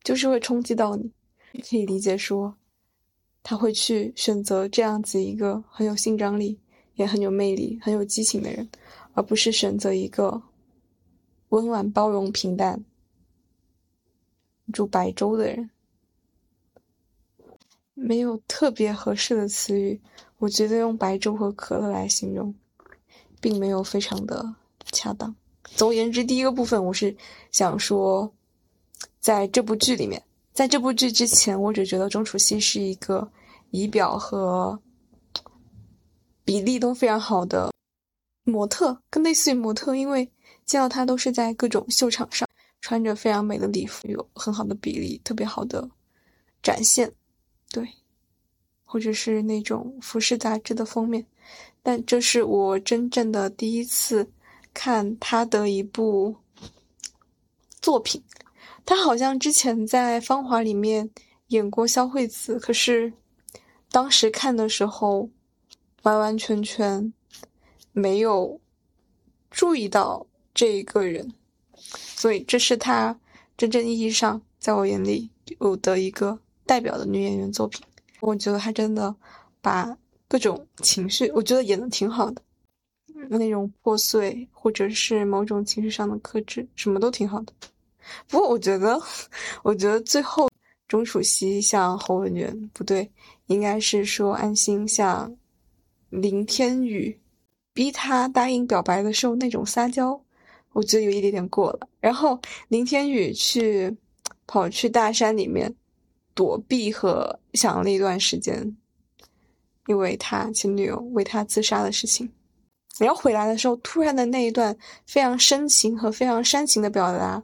[0.03, 1.12] 就是会冲击到你。
[1.57, 2.57] 可以理解说，
[3.42, 6.59] 他会去选择这样子一个很有性张力、
[6.95, 8.69] 也很有魅力、很有激情的人，
[9.14, 10.42] 而不是选择一个。
[11.51, 12.85] 温婉、包容、平淡，
[14.73, 15.71] 住白粥的人，
[17.95, 20.01] 没有特别合适的词语。
[20.38, 22.53] 我觉得用白粥和可乐来形容，
[23.40, 24.57] 并没有非常的
[24.90, 25.35] 恰当。
[25.62, 27.16] 总而言之，第一个部分我是
[27.53, 28.35] 想说，
[29.21, 30.21] 在这部剧里面，
[30.57, 33.31] 在这部剧之前，我只觉得钟楚曦是一个
[33.73, 34.81] 仪表和
[36.47, 37.71] 比例都非常好的
[38.45, 40.27] 模特，更类似于模特，因为。
[40.64, 42.49] 见到她都是在各种秀场上
[42.81, 45.88] 穿着非常美的礼服，有很好的比例，特别好的
[46.61, 47.12] 展现，
[47.71, 47.88] 对，
[48.85, 51.25] 或者是那种服饰杂志的封面。
[51.85, 54.29] 但这是我真正的第一次
[54.75, 56.35] 看她的一部
[57.81, 58.21] 作品。
[58.87, 61.11] 她好像之前在《芳华》里面
[61.49, 63.12] 演过萧惠子，可是
[63.90, 65.29] 当时看的时候，
[66.03, 67.12] 完完全全
[67.90, 68.61] 没有
[69.51, 71.35] 注意到这一个人，
[71.77, 73.18] 所以这是他
[73.57, 77.83] 真正意义上在我眼里有的一个代表的女演员作品。
[78.20, 79.14] 我觉得她真的
[79.61, 82.40] 把各种情绪，我觉得演的挺好的，
[83.29, 87.53] 那种破碎或者是某种情绪上的克制，什么都挺好的。
[88.29, 89.01] 不过我觉得，
[89.62, 90.49] 我觉得最后
[90.88, 93.11] 钟楚曦像侯文渊不对，
[93.47, 95.37] 应该是说安心像
[96.11, 97.19] 林天宇，
[97.73, 100.21] 逼他答应表白的时候那种撒娇，
[100.73, 101.88] 我觉得有一点点过了。
[102.01, 103.97] 然后林天宇去
[104.47, 105.75] 跑去大山里面
[106.35, 108.77] 躲避和想了一段时间，
[109.87, 112.31] 因为他前女友为他自杀的事情，
[113.01, 117.42] 然后回来的时候突然的那一段非常深情和非常煽情的表达。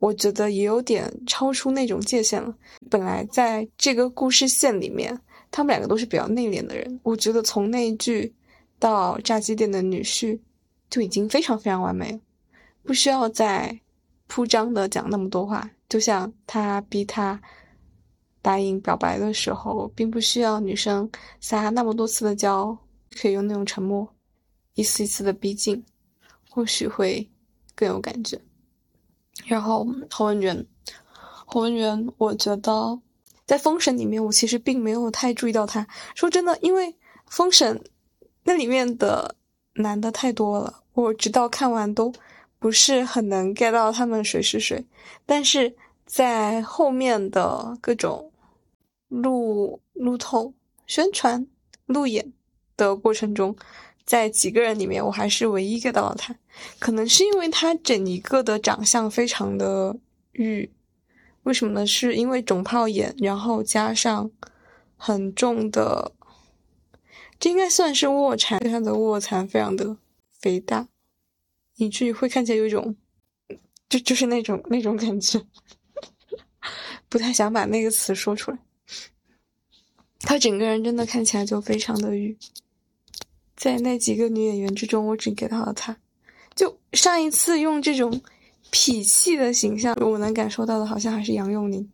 [0.00, 2.52] 我觉得也有点超出那种界限了。
[2.90, 5.16] 本来在这个故事线里面，
[5.50, 7.00] 他们两个都是比较内敛的人。
[7.02, 8.34] 我觉得从那一句
[8.78, 10.40] 到炸鸡店的女婿，
[10.88, 12.18] 就已经非常非常完美了，
[12.82, 13.78] 不需要再
[14.26, 15.70] 铺张的讲那么多话。
[15.88, 17.38] 就像他逼他
[18.40, 21.08] 答应表白的时候，并不需要女生
[21.40, 22.74] 撒那么多次的娇，
[23.20, 24.08] 可以用那种沉默，
[24.76, 25.84] 一丝一丝的逼近，
[26.48, 27.28] 或许会
[27.74, 28.40] 更有感觉。
[29.46, 30.66] 然后侯文渊，
[31.46, 33.00] 侯文渊，我觉得
[33.46, 35.86] 在《封神》里面，我其实并没有太注意到他。
[36.14, 36.86] 说真的，因为
[37.26, 37.76] 《封神》
[38.44, 39.34] 那里面的
[39.74, 42.12] 男的太多了，我直到看完都
[42.58, 44.84] 不是很能 get 到他们谁是谁。
[45.26, 45.74] 但是
[46.06, 48.30] 在后面的各种
[49.08, 50.54] 路路透、
[50.86, 51.46] 宣传、
[51.86, 52.32] 路演
[52.76, 53.56] 的过程中。
[54.10, 56.34] 在几个人里面，我还是唯一 get 到了他，
[56.80, 59.96] 可能是因为他整一个的长相非常的
[60.32, 60.68] 玉，
[61.44, 61.86] 为什么呢？
[61.86, 64.28] 是因为肿泡眼，然后加上
[64.96, 66.10] 很重的，
[67.38, 69.96] 这应该算是卧蚕，他的卧蚕非常的
[70.40, 70.88] 肥大，
[71.76, 72.96] 以至于会看起来有一种，
[73.88, 75.40] 就就是那种那种感觉，
[77.08, 78.58] 不太想把那个词说出来。
[80.18, 82.36] 他整个人真的看起来就非常的玉。
[83.60, 85.94] 在那几个女演员之中，我只给到了她。
[86.54, 88.10] 就上一次用这种
[88.72, 91.86] 痞气的形象，我能感受到的，好像还是杨佑宁，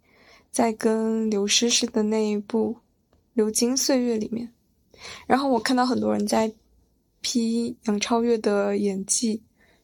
[0.53, 2.73] 在跟刘诗诗的那一部
[3.35, 4.49] 《流金岁月》里面。
[5.27, 6.53] 然后我看到很多人在
[7.21, 9.43] 批杨超越的演技，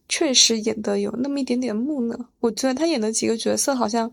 [0.09, 2.17] 确实演的有那么一点点木讷。
[2.39, 4.09] 我觉得她演的几个角色好像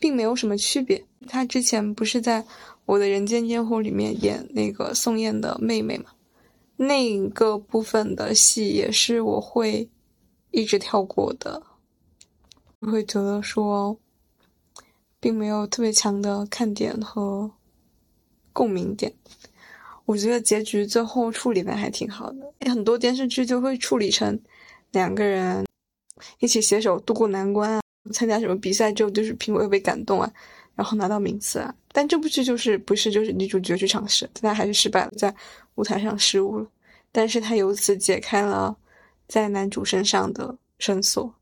[0.00, 1.04] 并没有什么区别。
[1.26, 2.40] 她之前不是在
[2.86, 6.06] 《我的人间烟火》里面演那个宋焰的妹妹吗？
[6.76, 9.88] 那个部分的戏也是我会
[10.50, 11.62] 一直跳过的，
[12.80, 13.98] 我会觉得说，
[15.20, 17.50] 并没有特别强的看点和
[18.52, 19.14] 共鸣点。
[20.06, 24.38] 我觉得结局最后处理的还挺好的，很多电视剧就会处理成
[24.90, 25.64] 两个人
[26.40, 27.80] 一起携手度过难关啊，
[28.12, 30.32] 参加什么比赛之后就是评委被感动啊。
[30.74, 35.34] 然后拿到名次啊，但这部剧就是不是就是女主角去尝试，但她还是失败了，在
[35.76, 36.66] 舞台上失误了。
[37.12, 38.76] 但是她由此解开了
[39.28, 41.32] 在男主身上的绳索，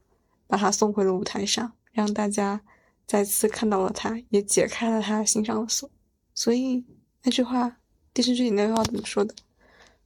[0.47, 2.61] 把他送回了舞台上，让大家
[3.07, 5.91] 再次看到了他，也解开了他心上的锁。
[6.35, 6.85] 所以
[7.23, 7.75] 那句话，
[8.13, 9.35] 电视剧里那句话怎么说的？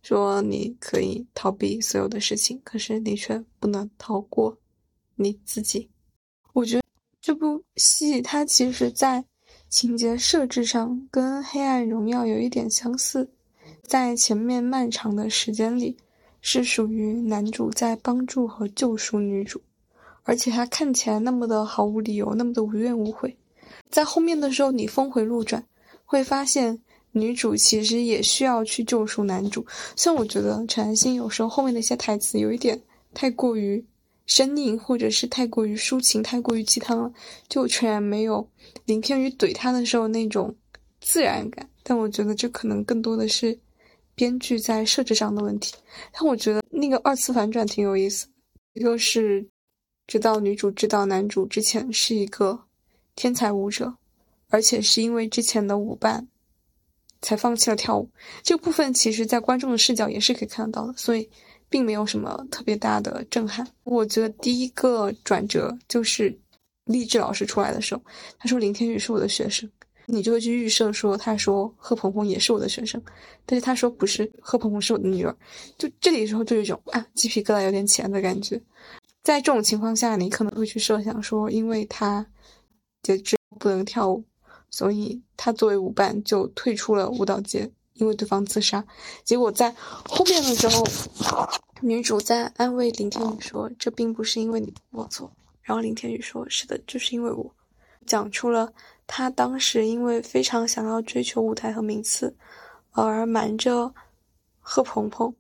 [0.03, 4.57] 说你可以逃避所有的事情，可是你却不能逃过
[5.17, 5.91] 你自己。
[6.53, 6.86] 我觉得。
[7.27, 9.25] 这部戏它其实，在
[9.69, 13.29] 情节设置上跟《黑暗荣耀》有一点相似，
[13.83, 15.97] 在前面漫长的时间里，
[16.41, 19.61] 是属于男主在帮助和救赎女主，
[20.23, 23.37] 而且他看起来那么的毫无理由，那么的无怨无悔。
[23.91, 25.61] 在后面的时候，你峰回路转，
[26.05, 29.67] 会发现女主其实也需要去救赎男主。
[29.97, 32.81] 虽然我觉得陈安心有时候后面的一些台词有一点
[33.13, 33.85] 太过于。
[34.27, 37.13] 生硬，或者是太过于抒情、太过于鸡汤了，
[37.49, 38.47] 就全然没有
[38.85, 40.55] 林天宇怼他的时候那种
[41.01, 41.69] 自然感。
[41.85, 43.57] 但我觉得这可能更多的是
[44.17, 45.75] 编剧在设置上的问题。
[46.13, 48.27] 但我觉得那个二次反转挺有意思，
[48.75, 49.47] 一个是
[50.09, 52.59] 知道女主知道男主之前是一个
[53.15, 53.95] 天才舞者，
[54.49, 56.27] 而且是因为之前的舞伴
[57.23, 58.11] 才放弃了跳舞。
[58.43, 61.31] 这部分其实，在观众的视角也是可以看得到的，所以。
[61.77, 63.67] 并没有什么特别大的震撼。
[63.85, 66.35] 我觉得第一个转折就是
[66.87, 68.01] 励志老师出来的时候，
[68.39, 69.71] 他说林天宇是我的学生，
[70.07, 72.99] 你就会去预设说他说贺鹏鹏也是我的学生，
[73.45, 75.37] 但是他说不是，贺鹏鹏是我的女儿。
[75.77, 78.59] 就这里时候就有一种啊鸡皮疙瘩有点起来的感觉。
[79.23, 82.27] 在这种情况下，你可能会去设想说，因为他
[83.03, 84.25] 截肢不能跳舞，
[84.71, 88.85] 所以他作为舞伴就退出了舞蹈界，因为对方自杀。
[89.25, 89.75] 结果在
[90.05, 90.85] 后面的时候，
[91.81, 95.31] 女主在安慰林天宇说：“这并不是因为你我错。”
[95.63, 97.53] 然后林天宇说：“是的，就是因为我。”
[98.07, 98.73] 讲出了
[99.09, 102.37] 他当时因为非常想要追求舞台和名次，
[102.93, 103.93] 而瞒着
[104.61, 105.35] 贺鹏鹏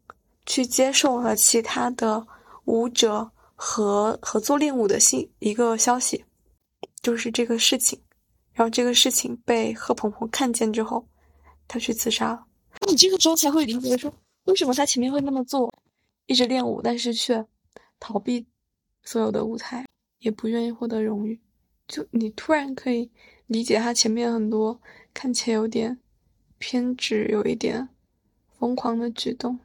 [0.47, 2.27] 去接受了其他的
[2.65, 6.25] 舞者和合作练舞的信一个消息，
[7.03, 8.01] 就是这个事情。
[8.53, 11.07] 然后这个事情被贺鹏鹏看见之后，
[11.69, 12.46] 他去自杀了。
[12.89, 14.13] 你这个时候才会理解说，
[14.45, 15.73] 为什么他前面会那么做，
[16.27, 17.45] 一直练舞，但是却
[17.99, 18.47] 逃避
[19.03, 19.87] 所有的舞台，
[20.19, 21.41] 也不愿意获得荣誉。
[21.89, 23.11] 就你突然可以
[23.47, 24.81] 理解他前面很多
[25.15, 25.99] 看起来有点
[26.59, 27.89] 偏执、有一点
[28.59, 29.59] 疯狂的举动，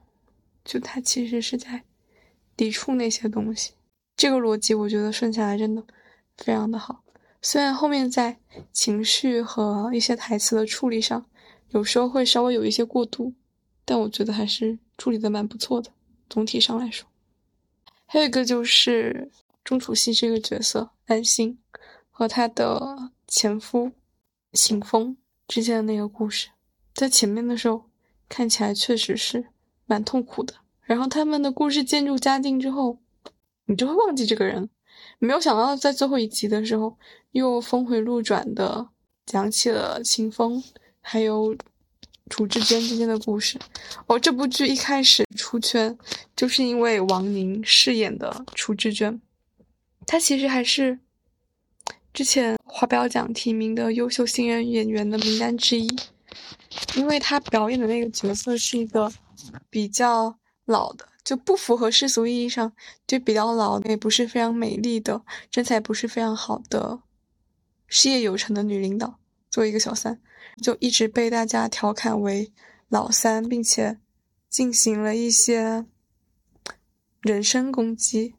[0.64, 1.84] 就他其实是在
[2.55, 3.74] 抵触那些东西。
[4.16, 5.84] 这个逻辑我觉得顺下来真的
[6.38, 7.03] 非常的好。
[7.41, 8.39] 虽然后面在
[8.72, 11.26] 情绪和一些台词的处理上，
[11.72, 13.34] 有时候会稍微有一些过度，
[13.84, 15.91] 但我觉得还是处理的蛮不错的。
[16.30, 17.09] 总体上来说，
[18.05, 19.30] 还有一个就是
[19.63, 21.57] 钟楚曦这个角色安心。
[22.13, 23.91] 和她的前夫
[24.53, 25.17] 秦风
[25.47, 26.49] 之间的那个故事，
[26.93, 27.86] 在前面的时候
[28.30, 29.47] 看起来确实是
[29.88, 30.53] 蛮痛苦的。
[30.84, 32.99] 然后他们的故事渐入佳境之后，
[33.65, 34.69] 你就会忘记这个人。
[35.17, 36.97] 没有想到在最后一集的时候，
[37.32, 38.89] 又峰回路转的
[39.26, 40.61] 讲起了秦风
[41.02, 41.56] 还有
[42.30, 43.60] 楚志娟之间的故事。
[44.08, 45.97] 哦，这部剧一开始出圈，
[46.36, 49.22] 就是因为王宁饰演的楚志娟，
[50.08, 50.99] 她其实还是。
[52.14, 55.88] 之前华表奖提名的优秀新人演员的名单之一，
[56.97, 59.10] 因为他表演的那个角色是一个
[59.70, 62.74] 比较老的，就不符合世俗意义上
[63.08, 65.22] 就比较老，也不是非常美丽的，
[65.52, 66.99] 身材不是非常好的，
[67.88, 69.18] 事业有成的女领导，
[69.52, 70.20] 作为一个小三，
[70.64, 72.52] 就一直被大家调侃为
[72.88, 73.99] 老三，并且
[74.49, 75.86] 进行了一些
[77.22, 78.34] 人身攻击。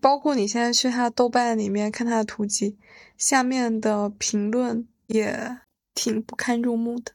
[0.00, 2.78] 包括你现在去他豆瓣里面看他的图集，
[3.18, 5.58] 下面的评论也
[5.94, 7.12] 挺不堪入目的。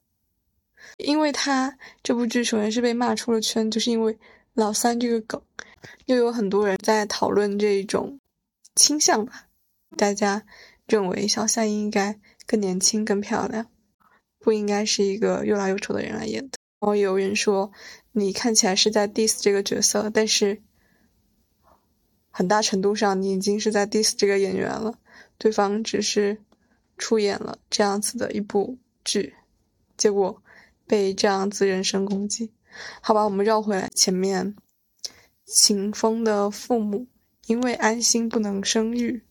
[0.98, 4.18] 因为他这部剧首先是被骂出了圈，就是因为
[4.54, 5.42] 老三这个梗，
[6.06, 8.20] 又有很多人在讨论这种
[8.76, 9.48] 倾向吧。
[9.96, 10.44] 大家
[10.88, 12.20] 认为小三应该
[12.52, 13.68] 更年轻、更漂亮，
[14.39, 16.58] 不应该是一个又老又丑的人来演的。
[16.82, 17.72] 然后有人说
[18.12, 20.62] 你看起来是在 diss 这个角色，但是。
[22.34, 24.97] 很大程度上，你已经是在 diss 这个演员了。
[25.38, 26.41] 对方只是
[26.97, 29.36] 出演了这样子的一部剧，
[29.97, 30.41] 结果
[30.88, 32.54] 被这样子人身攻击。
[33.02, 34.56] 好吧，我们绕回来，前面
[35.45, 37.06] 秦风的父母
[37.47, 39.24] 因为安心不能生育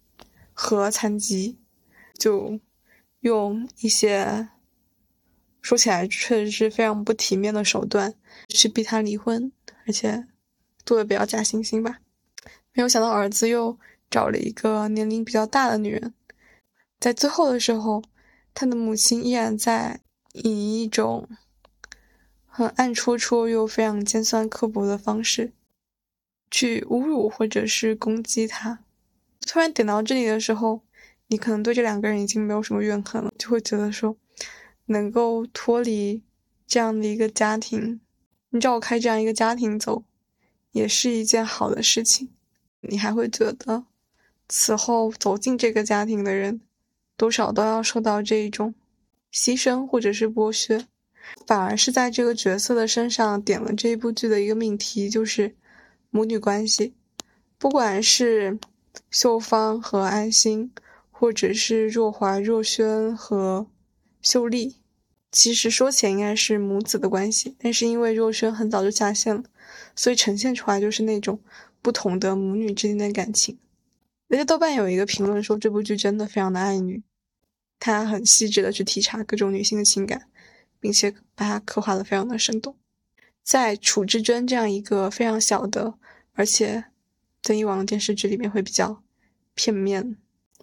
[0.52, 1.58] 和残疾，
[2.18, 2.60] 就
[3.20, 4.48] 用一些
[5.60, 8.14] 说起来确实是非常不体面的手段
[8.48, 9.52] 去逼他离婚，
[9.86, 10.26] 而且
[10.84, 12.00] 做的比较假惺惺吧。
[12.72, 13.78] 没有想到儿子又
[14.10, 16.14] 找了一个年龄比较大的女人，
[16.98, 18.02] 在最后的时候，
[18.54, 20.00] 他的母亲依然在
[20.32, 21.28] 以一种
[22.46, 25.52] 很暗戳戳又非常尖酸刻薄的方式
[26.50, 28.84] 去侮辱或者是攻击他。
[29.46, 30.82] 突然点到这里的时候，
[31.30, 34.16] 你可能对这两个人已经没有什么怨恨了，就会觉得说，
[34.86, 36.20] 能够脱离
[36.66, 38.00] 这样的一个家庭，
[38.48, 40.02] 你绕开这样一个家庭走，
[40.72, 42.30] 也是一件好的事情。
[42.80, 43.84] 你还会觉得，
[44.48, 46.60] 此后走进这个家庭的人，
[47.16, 48.74] 多少都要受到这一种
[49.32, 50.84] 牺牲或者是剥削，
[51.46, 55.54] 反而是在这个角色的身上点了这一部剧的一个命题，就是
[56.10, 56.92] 母女关系。
[57.56, 58.58] 不管是
[59.10, 60.72] 秀芳和安心，
[61.20, 63.66] 或者是若华、若轩和
[64.22, 64.76] 秀丽，
[65.30, 69.44] 其实说起来应该是母子的关系，但是因为若轩很早就下线了，
[69.94, 71.38] 所以呈现出来就是那种。
[71.82, 73.58] 不同的母女之间的感情，
[74.28, 77.02] 而且豆瓣有一个评论说这部剧真的非常的爱女，
[77.78, 80.28] 他很细致的去体察各种女性的情感，
[80.78, 82.76] 并且把它刻画的非常的生动。
[83.42, 85.94] 在楚之娟这样一个非常小的，
[86.34, 86.84] 而且
[87.42, 89.02] 在以往的电视剧里面会比较
[89.54, 90.18] 片面、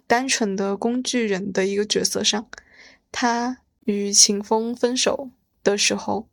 [0.08, 2.48] 单纯的工具人的一个角色上，
[3.12, 5.30] 他与秦风分手
[5.62, 6.28] 的时候，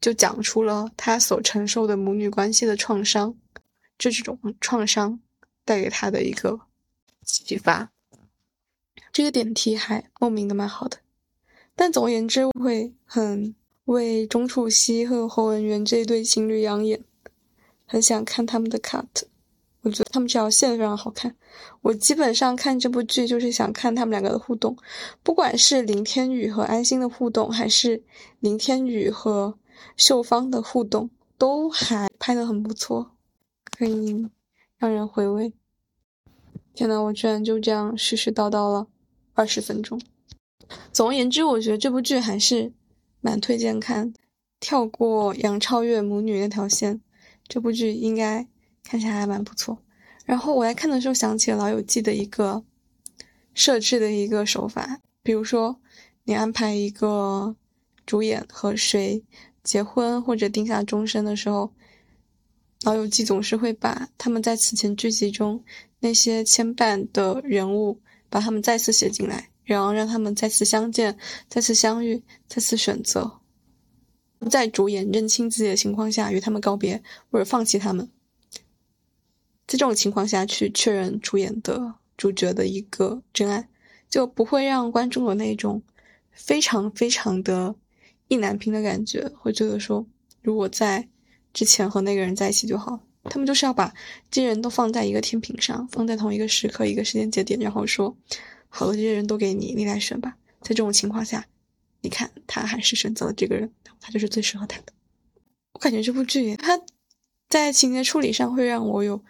[0.00, 3.34] 就讲出了他所承受的母女关系的创伤。
[3.96, 5.20] 这种创伤
[5.64, 6.60] 带给他的一个
[7.24, 7.90] 启发，
[9.12, 10.98] 这个点题还莫名的蛮好的。
[11.76, 13.54] 但总而言之，会很
[13.84, 17.02] 为钟楚曦和侯文元这对情侣养眼，
[17.86, 19.06] 很想看他们的 cut。
[19.84, 21.32] 我觉得他们这条线非常好看。
[21.82, 24.76] 我基本上看这部剧就是想看他们两个的互动，
[25.22, 28.02] 不管是林天宇和安心的互动，还是
[28.40, 29.56] 林天宇和
[29.96, 31.08] 秀芳的互动，
[31.38, 33.12] 都还拍的很不错，
[33.78, 34.28] 可以
[34.78, 35.52] 让人回味。
[36.74, 38.88] 天呐，我居然就这样絮絮叨叨了
[39.34, 40.00] 二十分钟。
[40.92, 42.72] 总而言之，我觉得这部剧还是
[43.20, 44.12] 蛮推荐看。
[44.60, 47.02] 跳过杨超越母女那条线，
[47.46, 48.48] 这部剧应该
[48.84, 49.76] 看起来还蛮不错。
[50.24, 52.62] 然后我在看的时候想起了《老友记》的一个
[53.54, 55.80] 设置的一个手法，比如说
[56.22, 57.56] 你安排一个
[58.06, 59.22] 主演和谁
[59.62, 61.66] 结婚或者定下终身的时候，
[62.86, 65.62] 《老友记》总是会把他们在此前剧集中
[66.00, 71.16] 那些牵绊的人物，把他们再次写进来，然后让他们再次相见、
[71.48, 73.40] 再次相遇、再次选择。
[74.50, 78.06] 在主演认清自己的情况下与他们告别，或者放弃他们，
[79.66, 83.68] 在这种情况下去确认主演的主角的一个真爱，
[84.08, 85.82] 就不会让观众有那种
[86.32, 87.74] 非常非常的
[88.28, 90.06] 意难平的感觉，会觉得说
[90.42, 91.08] 如果在
[91.52, 93.00] 之前和那个人在一起就好。
[93.30, 93.90] 他们就是要把
[94.30, 98.14] 这些人都放在一个天平上，放在同一个时刻、一个时间节点，然后说
[98.68, 100.36] 好了，这些人都给你，你来选吧。
[100.60, 101.46] 在这种情况下。
[102.02, 104.92] 你看，他还是选择了这个人，他就是最适合他的。
[105.72, 106.78] 我感觉这部剧，它
[107.48, 109.24] 在情节处理上会让我有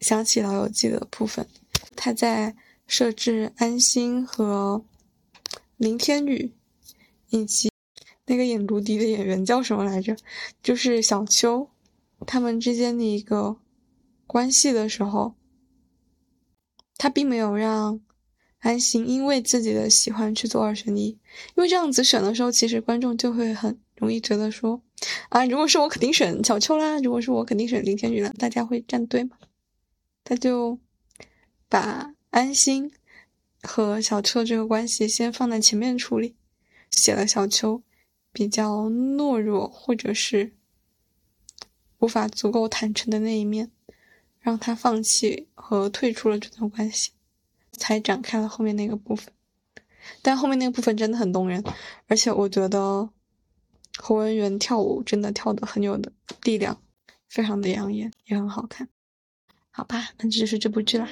[0.00, 1.46] 想起《老友记》的部分。
[1.94, 2.54] 他在
[2.86, 4.84] 设置安心和
[5.76, 6.52] 林天宇
[7.30, 7.70] 以及
[8.26, 10.16] 那个演卢迪的演员叫什么来着，
[10.62, 11.68] 就是小秋
[12.26, 13.56] 他们之间的一个
[14.26, 15.34] 关系的时候，
[16.96, 18.00] 他并没有让。
[18.60, 24.82] 安心，因为自己的喜欢去做二选一，因为这样子选的时候，其实观众就会很容易觉得说，
[25.28, 29.37] 啊，如果是我肯定选小秋啦，如果是我肯定选林天宇啦，大家会站队嘛？
[30.28, 30.78] 他就
[31.70, 32.92] 把安心
[33.62, 36.36] 和小秋这个关系先放在前面处理，
[36.90, 37.82] 写了小秋
[38.30, 40.52] 比较懦弱或者是
[42.00, 43.70] 无法足够坦诚的那一面，
[44.38, 47.12] 让他放弃和退出了这段关系。
[47.72, 49.32] 才展开了后面那个部分，
[50.20, 51.64] 但后面那个部分真的很动人，
[52.06, 53.08] 而且我觉得
[53.96, 56.12] 侯文元跳舞真的跳得很有的
[56.42, 56.82] 力量，
[57.28, 58.88] 非常的养眼，也很好看。
[59.78, 61.08] 好吧，那这就是这部剧啦。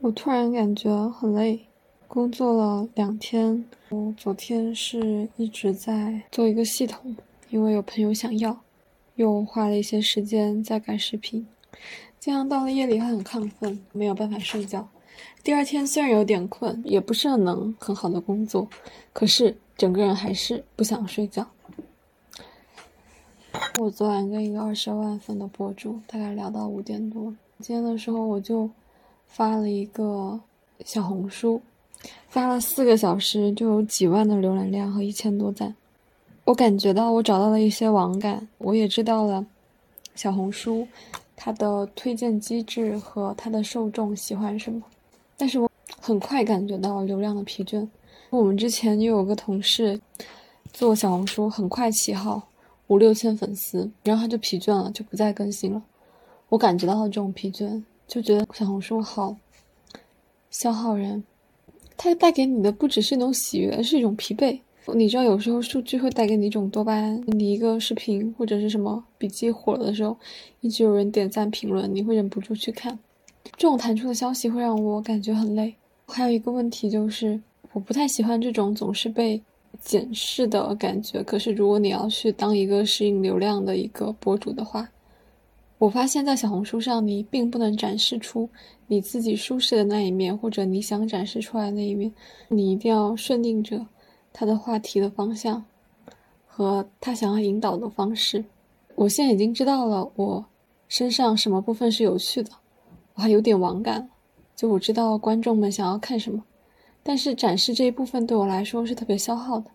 [0.00, 1.68] 我突然感觉很累，
[2.08, 7.16] 工作了两天，我昨天是一直在做一个系统，
[7.48, 8.58] 因为有朋友想要。
[9.14, 11.46] 又花了一些时间在改视频，
[12.18, 14.88] 这样到了夜里会很亢奋，没有办法睡觉。
[15.42, 18.68] 第二天虽然有点困，也不是很能很好的工作，
[19.12, 21.46] 可是整个人还是不想睡觉。
[23.80, 28.68] 我昨晚跟一个二十万粉的博主大概聊到五点多，今天的时候我就
[29.26, 30.38] 发了一个
[30.84, 31.60] 小红书，
[32.28, 35.74] 发了四个小时就有几万的浏览量和一千多赞。
[36.44, 39.46] 我感觉到我找到了一些网感，我也知道了
[40.14, 40.86] 小红书
[41.36, 44.82] 它的推荐机制和它的受众喜欢什么，
[45.38, 45.70] 但是我
[46.00, 47.88] 很快感觉到流量的疲倦。
[48.28, 49.98] 我们之前又有个同事
[50.72, 52.48] 做小红书，很快起号
[52.88, 55.82] 五六千粉丝，然后他就疲倦了，就不再更新了。
[56.50, 59.36] 我感觉到了这种疲倦，就觉得小红书好
[60.50, 61.22] 消耗人，
[61.96, 64.58] 它带给你的不只是一种喜悦，而是一种疲惫。
[64.94, 67.22] 你知道，有时候数据会带给你一种多巴胺。
[67.26, 70.16] 你一个视频或者是什么笔记火了的时候，
[70.60, 72.98] 一直有人点赞评论，你会忍不住去看。
[73.56, 75.74] 这种弹出的消息会让我感觉很累。
[76.06, 77.40] 还有一个问题就是，
[77.72, 79.42] 我不太喜欢这种总是被
[79.80, 81.22] 检视的感觉。
[81.22, 84.88] 可是，如果你要去当一个适应流量的一个博主的话，
[85.78, 88.48] 我发现，在小红书上，你并不能展示出
[88.86, 92.12] 你自己舒适的那一面，或者你想展示出来那一面。
[92.48, 93.86] 你一定要顺应着。
[94.30, 95.64] 他的话题的方向
[96.46, 98.44] 和他想要引导的方式，
[98.94, 100.44] 我现在已经知道了我
[100.86, 102.50] 身上什么部分是有趣的，
[103.18, 104.08] 我还有点网感，
[104.54, 106.40] 就我知道观众们想要看什么，
[107.02, 109.68] 但是展示这一部分对我来说是特别消耗的。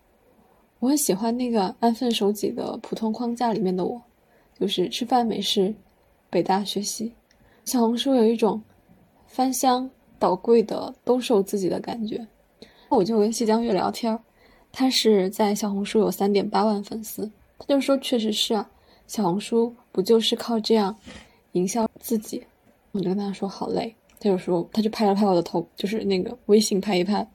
[0.80, 4.02] 我很喜欢那个安分守己的普通框架里面的我，
[4.58, 5.76] 就是吃饭没事，
[6.30, 7.12] 北大学习，
[7.66, 8.62] 小红书有一种
[9.28, 12.26] 翻箱倒柜的兜售自己的感觉，
[12.88, 14.18] 我就跟谢江月聊天。
[14.72, 17.30] 他是在小红书有三点八万粉丝，
[17.60, 18.72] 他就说确实是啊，
[19.06, 20.96] 小红书不就是靠这样
[21.52, 22.41] 营销自己？
[22.94, 27.28] 我就跟他说好累，他就说他就拍了拍我的头，就是那个微信拍一拍，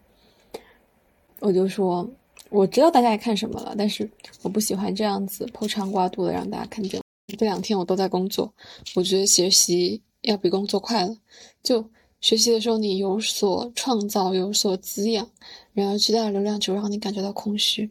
[1.40, 2.08] 我就说
[2.48, 4.10] 我知道大家爱看什么了，但是
[4.42, 7.00] 我不喜欢这样子铺肠挂肚的让大家看见。
[7.36, 8.50] 这两天我都在工作，
[8.94, 11.14] 我觉得学习要比工作快了。
[11.62, 11.84] 就
[12.20, 15.28] 学习的时候，你有所创造，有所滋养，
[15.74, 17.90] 然后巨大的流量就让你感觉到空虚。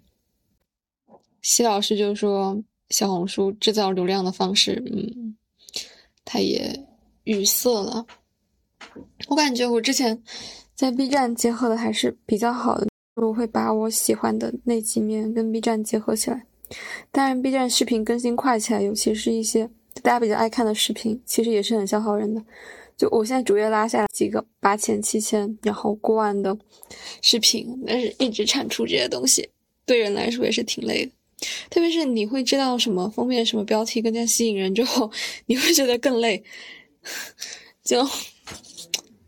[1.41, 5.37] 西老师就说，小红书制造流量的方式，嗯，
[6.25, 6.86] 他也
[7.27, 8.05] 语塞了。
[9.27, 10.23] 我感觉我之前
[10.73, 12.87] 在 B 站结合的还是比较好的。
[13.15, 16.45] 我会把我喜欢的那几面跟 B 站结合起来，
[17.11, 19.67] 当然 B 站视频更新快起来，尤其是一些
[20.03, 22.41] 大家比较爱看的视频，其实也是很消耗人的。
[22.95, 26.55] 就我现在主页拉下来几个八千、七千，然后过万的
[27.21, 29.49] 视频，但是一直产出这些东西，
[29.85, 31.11] 对人来说也是挺累的。
[31.69, 35.11] 特别是你会知道什么封面、什么标题更加吸引人之后，
[35.47, 36.43] 你会觉得更累，
[37.83, 38.03] 就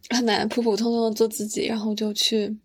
[0.10, 2.58] 很难普普通通的做自己，然后就去。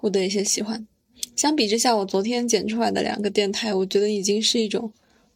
[0.00, 0.86] 获得一些喜欢，
[1.34, 4.92] 相比之下，我昨天剪出来的两个电台，我觉得已经是一种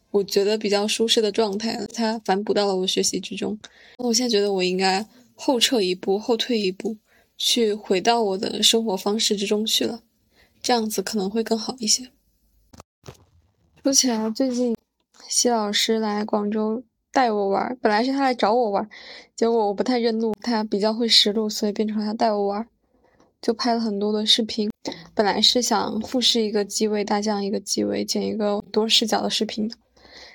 [0.09, 1.85] 我觉得比较舒适的状态了。
[1.87, 3.59] 它反哺到了我学习之中。
[3.97, 6.95] 我现在觉得我应该后撤一步，后退一步，
[7.37, 10.01] 去回到我的生活方式之中去了，
[10.61, 12.09] 这样子可能会更好一些。
[13.83, 14.73] 说起来，最近
[15.27, 16.81] 谢老师来广州
[17.13, 18.89] 带我玩，本来是他来找我玩，
[19.35, 22.67] 结果我不太认路，他比较会识路，所以变成了他带我玩。
[23.39, 24.71] 就拍了很多的视频，
[25.13, 29.75] 本来是想复试一个机位，大疆一个机位，剪一个多视角的视频的，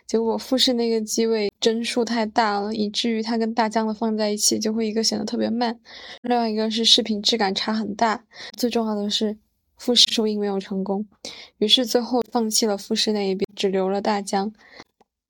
[0.07, 5.81] 结果复试那个机位帧数太大了，以至于它跟大疆的放在一起就会一个显得特别慢，
[6.21, 8.23] 另外一个是视频质感差很大，
[8.59, 9.39] 最重要的是
[9.79, 11.07] 复试收音没有成功，
[11.57, 14.53] 于是最后放弃了复试那一边，只留了大疆，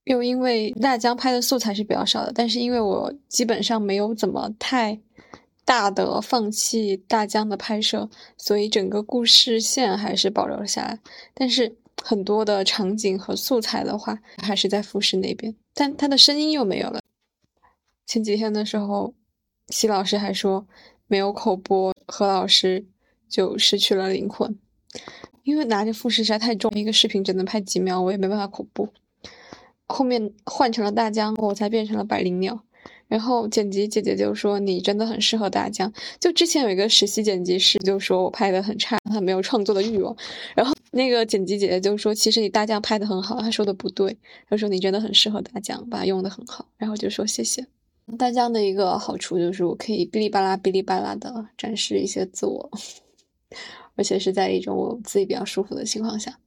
[0.08, 4.98] 又因为大疆拍的素材是比较少的，但是因为我基本上没有怎么太。
[5.64, 10.98] 大的放弃大疆的拍摄，所以整个故事线还是保留了下来。
[11.34, 17.02] 但是很多的场景和素材的话，还是在富士那边，但他的声音又没有了。
[18.06, 19.12] 前几天的时候，
[19.68, 20.66] 西老师还说
[21.06, 22.86] 没有口播，何老师
[23.28, 24.58] 就失去了灵魂，
[25.42, 28.90] 因为拿着富士实在太重，一个视频只能拍几秒，我也没办法口播。
[29.88, 32.60] 后面换成了大疆，我才变成了百灵鸟。
[33.08, 40.14] 然后剪辑姐姐就说：“你真的很适合大疆。”就之前有一个实习剪辑师就说我拍的很差，他没有创作的欲望。
[40.54, 44.14] 然后那个剪辑姐姐就说：“其实你大疆拍的很好。”他说的不对，
[44.50, 46.66] 他说你真的很适合大疆，把它用的很好。
[46.76, 47.66] 然后就说谢谢。
[48.18, 52.70] 大疆的一个好处就是我可以哔哩吧啦、哔哩吧啦的展示一些自我，
[53.96, 56.38] 而且是在一种我自己比较舒服的情况下。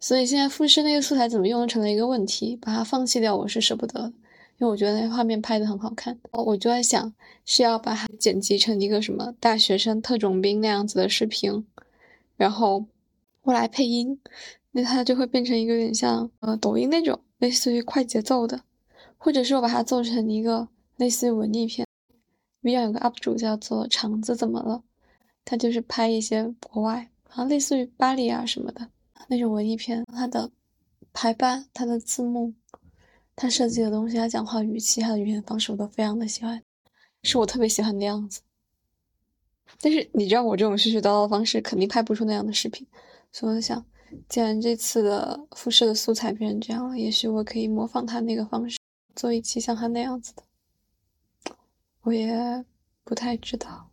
[0.00, 4.12] 所以现在复试那个素材怎么用成了一个问题，把它放弃掉我是舍不得。
[4.60, 7.12] 因为我觉得那画面拍的很好看，我就在想
[7.44, 11.64] 是要把它剪辑成一个什么大学生特种兵那样子的视频，
[12.36, 12.84] 然后
[13.42, 14.20] 我来配音，
[14.72, 18.60] 那它就会变成一个有点像呃抖音那种类似于快节奏的，
[19.16, 21.86] 或者是我把它做成一个类似于文艺片。
[22.60, 24.82] B 站有个 UP 主叫做肠子怎么了，
[25.44, 28.88] 他就是拍一些国外啊类似于巴黎啊什么的
[29.26, 30.50] 那种文艺片，它的
[31.12, 32.54] 排版、它的字幕。
[33.40, 36.60] 他设计的东西，他讲话语气，他的语言方式，我都非常的喜欢，
[37.22, 38.40] 是我特别喜欢的样子。
[39.80, 42.84] 但是你知道，我这种絮絮叨叨的方式，肯定拍不出那样的视频。
[43.30, 43.86] 所以我想，
[44.28, 48.76] 既然这次的复试的素材变成这样了，也许我可以模仿他那个方式，
[49.14, 50.42] 做一期像他那样子的。
[52.00, 52.64] 我也
[53.04, 53.88] 不太知道。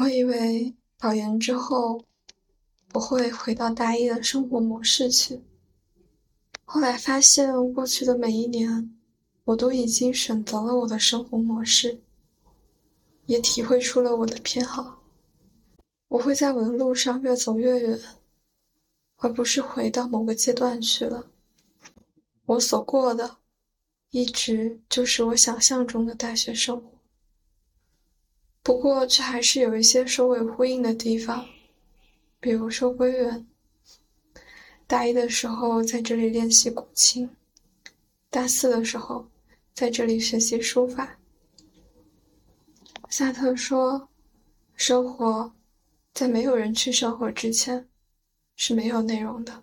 [0.00, 0.74] 我以为。
[0.98, 2.02] 考研之后，
[2.94, 5.42] 我会回到大一的生活模式去。
[6.64, 8.98] 后来发现，过去的每一年，
[9.44, 12.00] 我都已经选择了我的生活模式，
[13.26, 15.02] 也体会出了我的偏好。
[16.08, 18.00] 我会在我的路上越走越远，
[19.16, 21.30] 而不是回到某个阶段去了。
[22.46, 23.36] 我所过的，
[24.10, 26.95] 一直就是我想象中的大学生活。
[28.66, 31.46] 不过，这还是有一些首尾呼应的地方，
[32.40, 33.46] 比如说归园。
[34.88, 37.30] 大一的时候在这里练习古琴，
[38.28, 39.24] 大四的时候
[39.72, 41.16] 在这里学习书法。
[43.08, 44.08] 萨特说
[44.74, 45.54] ：“生活
[46.12, 47.88] 在没有人去生活之前
[48.56, 49.62] 是没有内容的。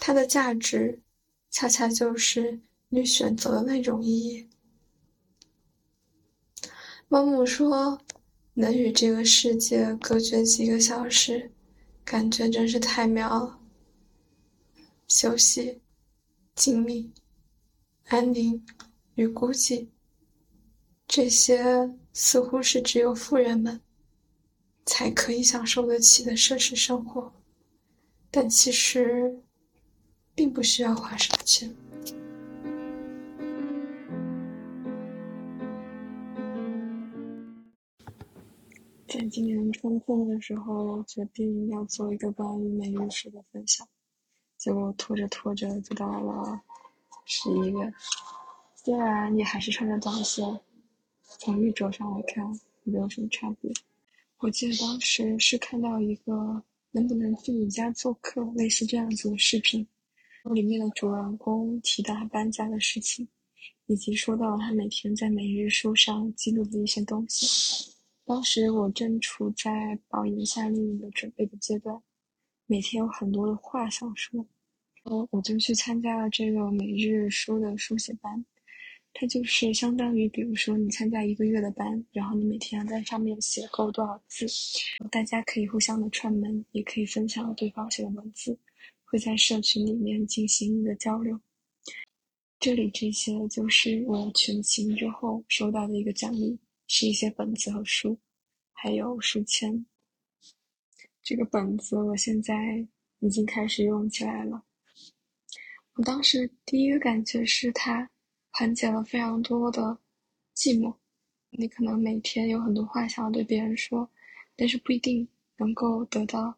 [0.00, 0.98] 它的价值，
[1.50, 2.58] 恰恰就是
[2.88, 4.48] 你选择的那种意义。”
[7.12, 8.00] 猫木说
[8.54, 11.50] ：“能与这个世界隔绝几个小时，
[12.04, 13.60] 感觉真是太妙了。
[15.08, 15.80] 休息、
[16.54, 17.10] 静谧、
[18.04, 18.64] 安宁
[19.16, 19.88] 与孤寂，
[21.08, 23.80] 这些似乎是只有富人们
[24.86, 27.32] 才可以享受得起的奢侈生活，
[28.30, 29.36] 但其实
[30.32, 31.74] 并不需要花什么钱。
[39.30, 43.86] 今年春天的时候，决定要做一个关于每日书的分享，
[44.58, 46.60] 结果拖着拖着就到了
[47.24, 47.94] 十一月，
[48.74, 50.58] 虽然也还是穿着短袖，
[51.38, 52.44] 从衣着上来看
[52.82, 53.72] 没有什么差别。
[54.38, 56.60] 我记得当时是看到一个
[56.90, 59.86] 能不能去你家做客类似这样子的视频，
[60.52, 63.28] 里面的主人公提到他搬家的事情，
[63.86, 67.94] 以及说到他每天在每日书上记录的一些东西。
[68.30, 72.00] 当时我正处在保研夏令营的准备的阶段，
[72.66, 74.46] 每天有很多的话想说，
[75.02, 78.44] 然后，我就去参加了这个每日书的书写班。
[79.12, 84.46] 它就是相当于，比如说你参加一个月的班，然后你每天要在上面写够多少字，
[85.10, 88.56] 大家可以互相的串门，也可以分享对方写的文字，
[89.06, 91.36] 会在社群里面进行一个交流。
[92.60, 96.56] 这里这些就是我全勤之后收到的一个奖励。
[96.92, 98.18] 是一些本子和书，
[98.72, 99.86] 还有书签。
[101.22, 102.84] 这个本子我现在
[103.20, 104.64] 已经开始用起来了。
[105.92, 108.10] 我当时第一个感觉是它
[108.50, 109.96] 缓解了非常多的
[110.56, 110.92] 寂寞。
[111.50, 114.10] 你可能每天有很多话想要对别人说，
[114.56, 115.26] 但是不一定
[115.58, 116.52] 能够得到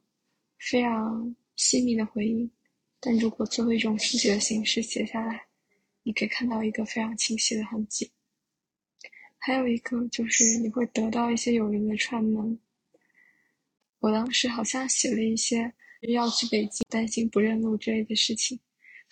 [0.59, 2.51] 非常细腻的回应。
[3.01, 5.47] 但如果作为一种书写的形式写下来，
[6.03, 8.11] 你可以看到一个非常清晰的痕迹。
[9.45, 12.57] 还有一个就是你会得到一些有人的串门。
[13.99, 15.73] 我当时好像写了一些
[16.03, 18.57] 要去北京，担心不认路之类的事情，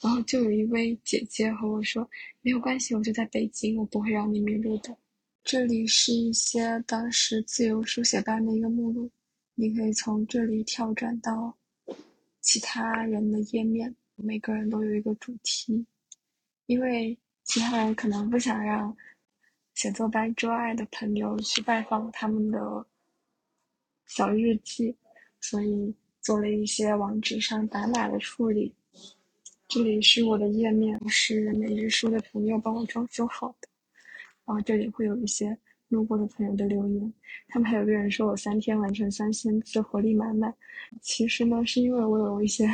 [0.01, 2.09] 然后就有一位姐姐和我说
[2.43, 4.97] ：“没有关系，我就在北京，我不会让你迷路的。”
[5.43, 9.11] 这里是一些当时自由书写班的一个目录，
[9.57, 11.59] 你可以从这里跳转到
[12.41, 15.85] 其他人的页面，每个人都有一个主题，
[16.67, 18.97] 因为其他人可能不想让。
[19.81, 22.85] 写作班之外的朋友去拜访他们的
[24.05, 24.95] 小日记，
[25.41, 28.75] 所以做了一些网址上打码的处理。
[29.69, 33.69] 这里是我的页面，是每日书的朋友帮我装修好的。
[34.45, 35.57] 然后这里会有一些
[35.89, 37.15] 路过的朋友的留言，
[37.49, 40.55] 他们还有个人说我三天完成三千字，活力满满。
[41.01, 42.69] 其实呢，是因为我有一些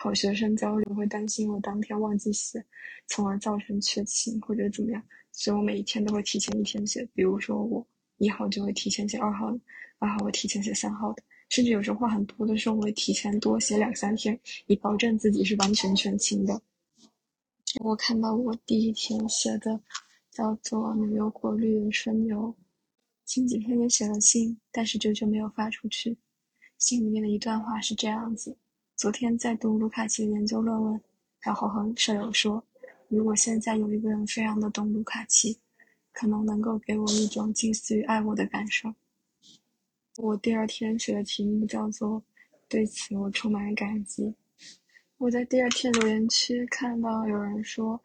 [0.00, 2.64] 好学生交流，会担心我当天忘记写，
[3.08, 5.02] 从而造成缺勤或者怎么样。
[5.32, 7.84] 所以我每一天都会提前一天写，比如说我
[8.18, 9.58] 一号就会提前写二号的，
[9.98, 16.62] 二号我提前写三号的，甚至有时候话很多的时候，我会提前多写两三天，以保证自己是完全全勤的。
[17.80, 19.80] 我看到我第一天写的
[20.30, 22.54] 叫做“牛油果绿的春游”，
[23.26, 26.16] 前几天也写了信，但是久久没有发出去。
[26.78, 28.56] 信里面的一段话是这样子：
[28.98, 31.00] 昨天在读卢卡奇的研究论文，
[31.38, 32.60] 然后和舍友说。
[33.06, 35.56] 如果现在有一个人非常的懂卢卡奇，
[36.10, 38.92] 可能能够给我一种近似于爱我的感受。
[40.16, 42.20] 我第二天写的题目叫做
[42.68, 44.34] “对此我充满感激”。
[45.18, 48.02] 我在第二天留言区看到有人说：“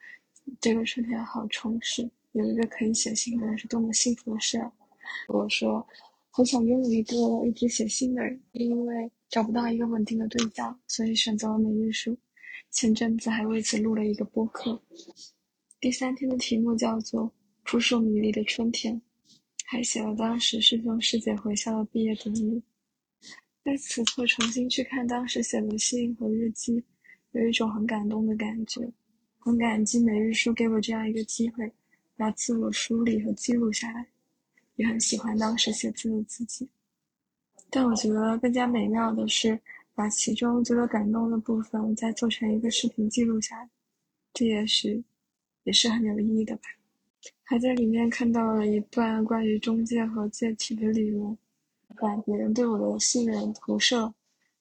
[0.62, 4.64] 这个春天好充实，有一个可以写信的人是多么幸福的事。”
[5.28, 5.84] 我说
[6.30, 7.16] ：“很想拥有一个
[7.48, 12.16] 一直写信的人，因为找不到一个稳定的对象，所以选择了每日书。”
[12.70, 14.80] 前阵子还为此录了一个播客。
[15.80, 17.24] 第三天的题目叫做
[17.64, 18.94] 《扑朔迷离的春天》，
[19.66, 22.62] 还写了当时师兄师姐回校的毕业典礼。
[23.64, 26.84] 在此刻重新去看当时写的信和日记，
[27.32, 28.88] 有一种很感动的感觉。
[29.40, 31.74] 很感激每日书给我这样一个机会，
[32.16, 34.08] 把自我梳理和记录下来，
[34.76, 36.70] 也很喜欢当时写字的自己。
[37.74, 39.60] 但我觉得更加美妙的是。
[39.96, 43.70] 把其中觉得感动的部分再做成一个视频记录下来，
[44.34, 45.04] 这也许
[45.66, 46.64] 也是很有意义的吧。
[47.44, 51.38] 还在里面看到了一段关于中介和借体的理论，
[51.96, 54.12] 把别人对我的信任投射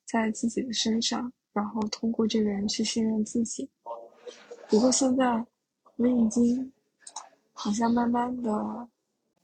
[0.05, 3.67] 在自己的身上，然后通过这个人去信任自己。
[4.69, 5.43] 不过现在
[5.97, 6.71] 我已经
[7.55, 8.87] 好像慢慢的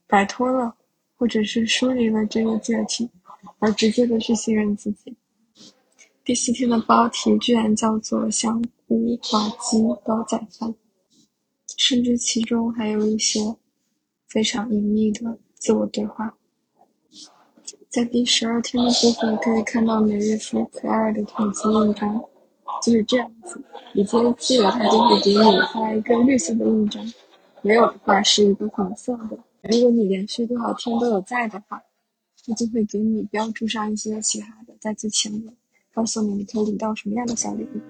[0.05, 0.75] 摆脱了，
[1.19, 3.09] 或者是梳理了这个借体，
[3.59, 5.13] 而直接的去信任自己。
[6.23, 10.73] 第四天的包题居然叫做香菇滑鸡煲仔饭，
[11.77, 13.41] 甚至其中还有一些
[14.29, 16.33] 非常隐秘的自我对话。
[17.89, 22.23] 在第十二天的部分可以看到每日书可爱的统计印章，
[22.81, 23.61] 就是这样子。
[23.91, 25.41] 你接记了，它就会给你
[25.73, 27.03] 发一个绿色的印章；
[27.61, 29.37] 没有的话是一个红色的。
[29.61, 31.83] 如果你连续多少天都有在的话，
[32.45, 35.31] 它就会给你标注上一些其他的在之前，
[35.93, 37.81] 告诉你你可以领到什么样的小礼物。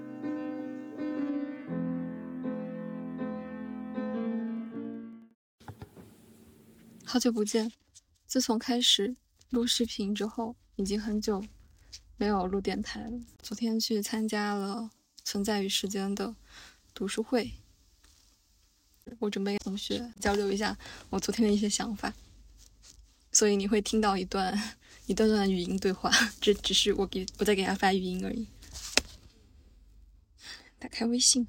[7.06, 7.72] 好久不见，
[8.26, 9.16] 自从开始
[9.52, 11.44] 录视频之后，已经很久
[12.18, 13.20] 没有录电台了。
[13.44, 14.90] 昨天去参加了
[15.24, 16.36] 《存在与时间》的
[16.96, 17.52] 读书会。
[19.18, 20.78] 我准备跟同学交流一下
[21.10, 22.14] 我昨天的一些想法，
[23.32, 24.56] 所以你会听到一段
[25.08, 28.48] 一段段的语音对话，这只是我给我在给他发语音而已。
[30.78, 31.46] 打开微信，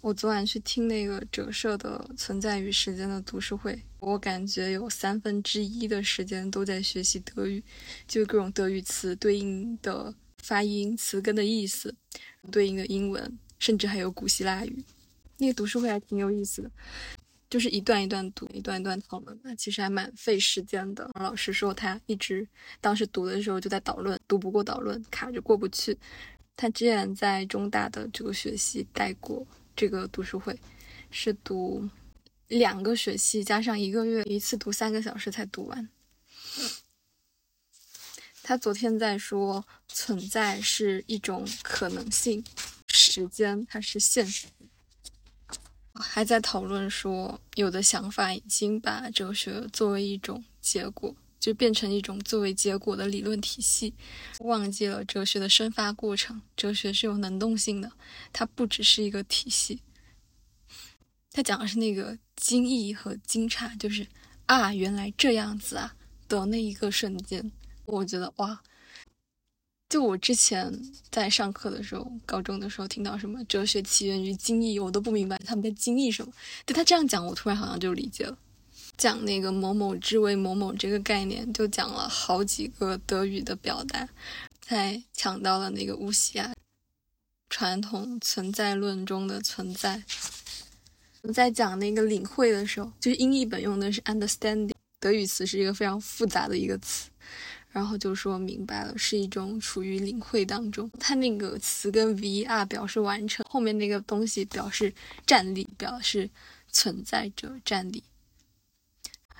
[0.00, 7.62] 我昨晚去听那个折射的《存在与时间》的读书会，我感觉有三分之一的时间都在学习德语，
[8.08, 11.94] 就各种德语词对应的发音、词根的意思，
[12.50, 14.84] 对应的英文，甚至还有古希腊语。
[15.38, 16.70] 那个读书会还挺有意思的，
[17.50, 19.54] 就是一段一段读，一段一段讨论吧。
[19.54, 21.10] 其实还蛮费时间的。
[21.20, 22.46] 老师说他一直
[22.80, 25.96] 当时读的时候就在导论，读不过导论，卡着过不去。
[26.56, 30.58] 他之前在中大的这个学系带过这个读书会，
[31.10, 31.86] 是读
[32.48, 35.88] 两个学期加上一个月，一次读三个小时才读完。
[38.42, 42.42] 他昨天在说，存在是一种可能性，
[42.88, 44.46] 时间它是现实。
[45.96, 53.94] 还在讨论说，有的想法已经把哲学作为一种结果，就变成一种作为结果的理论体系，
[54.40, 56.40] 忘记了哲学的生发过程。
[56.56, 57.92] 哲学是有能动性的，
[58.32, 59.80] 它不只是一个体系。
[61.32, 64.06] 他讲的是那个惊异和惊诧，就是
[64.46, 65.94] 啊，原来这样子啊
[66.28, 67.52] 的那一个瞬间，
[67.84, 68.62] 我觉得哇。
[69.88, 70.72] 就我之前
[71.10, 76.32] 在上课的时候，高中的时候听到什么哲学起源于惊异，我都不明白他们在惊异什么。
[76.64, 78.36] 对他这样讲，我突然好像就理解了。
[78.96, 84.08] 讲那个某某之为某某这个概念，就讲了好几个德语的表达，
[84.60, 86.52] 才抢到了那个乌西亚
[87.48, 90.02] 传统存在论中的存在。
[91.22, 97.08] 我在讲那个领会的时候，就是英译本用的是 understanding，德语词是一个非常复杂的一个词。
[97.76, 100.90] 然后就说明白了，是一种处于领会当中。
[100.98, 104.90] 它那个词跟 VR 表示完成，后面那个东西表示
[105.26, 106.30] 站立，表示
[106.72, 108.02] 存在着站立。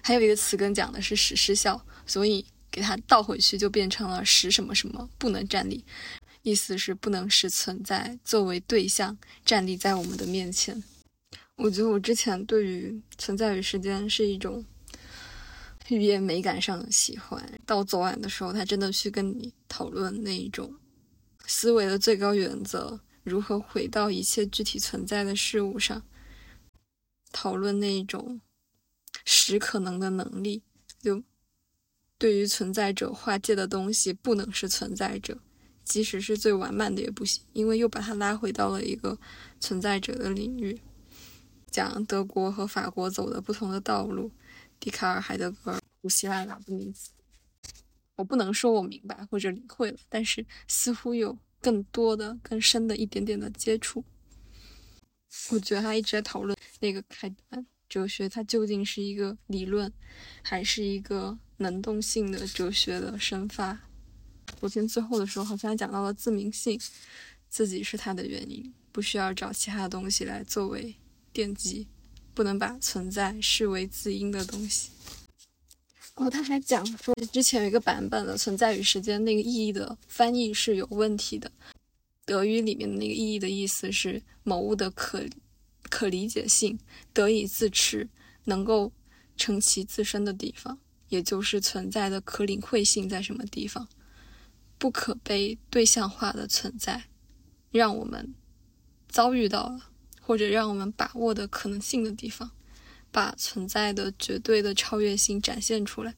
[0.03, 5.83] 还有一个词根讲的是使失效，所以给它倒回去就变成了使什么什么不能站立，
[6.43, 9.17] 意思是不能使存在作为对象
[9.47, 10.85] 站立在我们的面前。
[11.57, 14.63] 我觉得我之前对于存在与时间是一种。
[15.89, 20.75] 语言美感上的喜欢，到昨晚的时候，他真的去跟你讨论那一种
[21.47, 26.03] 思维的最高原则，如何回到一切具体存在的事物上，
[27.31, 28.41] 讨论那一种
[29.25, 30.63] 使可能的能力。
[31.01, 31.23] 就
[32.19, 35.39] 对于存在者划界的东西，不能是存在者，
[35.85, 39.17] 即使是最完满的也不行，因为又把它拉回到了一个
[39.61, 40.81] 存在者的领域。
[41.71, 44.33] 讲德国和法国走的不同的道路。
[44.79, 47.11] 笛卡尔、海德格尔、古希腊的名词，
[48.17, 54.05] 我不能说我明白或者领会了，但是似乎有更多的、更深的一点点的接触。
[55.51, 59.93] 我觉得他一直在讨论那个开端哲学，它究竟是一个理论，
[60.43, 63.79] 还是一个能动性的哲学的生发？
[64.59, 66.81] 昨天最后的时候，好像还讲到了自明性，
[67.49, 70.97] 自己是它的原因，不需要找其他的东西来作为
[71.35, 71.87] 奠基。
[72.37, 74.91] 不能把存在视为自因的东西。
[76.17, 81.51] 哦，他还讲说，之前有一个版本的《存在与时间》那个意义的翻译是有问题的。
[82.27, 85.25] 德语里面的那个意义的意思是某物的可
[85.89, 86.79] 可理解性
[87.15, 88.07] 得以自持，
[88.45, 88.93] 能够
[89.39, 90.79] 成其自身的地方，
[91.09, 93.89] 也就是存在的可领会性在什么地方，
[94.77, 97.05] 不可被对象化的存在，
[97.71, 98.35] 让我们
[99.09, 99.91] 遭遇到了。
[100.27, 102.51] 或者让我们把握的可能性的地方，
[103.13, 106.13] 把存在的绝对的超越性展现出来。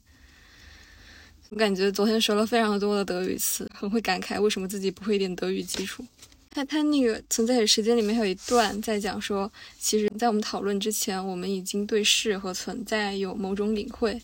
[1.51, 6.05] 我感觉昨天说了非常多的德语词，很会感慨为什么自己不会一点德语基础。
[6.51, 14.21] 他他那个存在与时间里面有一段在讲说，其实，在我们讨论之前，我们已经对事和存在有某种领会。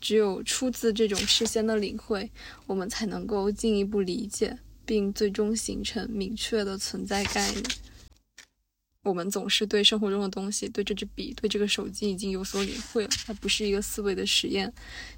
[0.00, 2.30] 只有出自这种事先的领会，
[2.66, 7.64] 我们才能够进一步理解，并最终形成明确的存在概念。
[9.06, 13.10] 我们总是对生活中的东西，对这支笔，对这个手机已经有所领会了。
[13.24, 14.72] 它不是一个思维的实验，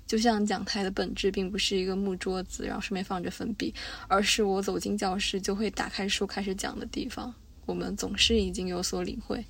[0.07, 3.75] 就像讲台的本质并不是一个木桌子，然后上面放着粉笔，
[4.07, 7.35] 而是我走进教室就会打开书开始讲的地方。
[7.65, 9.43] 我们总是已经有所领会，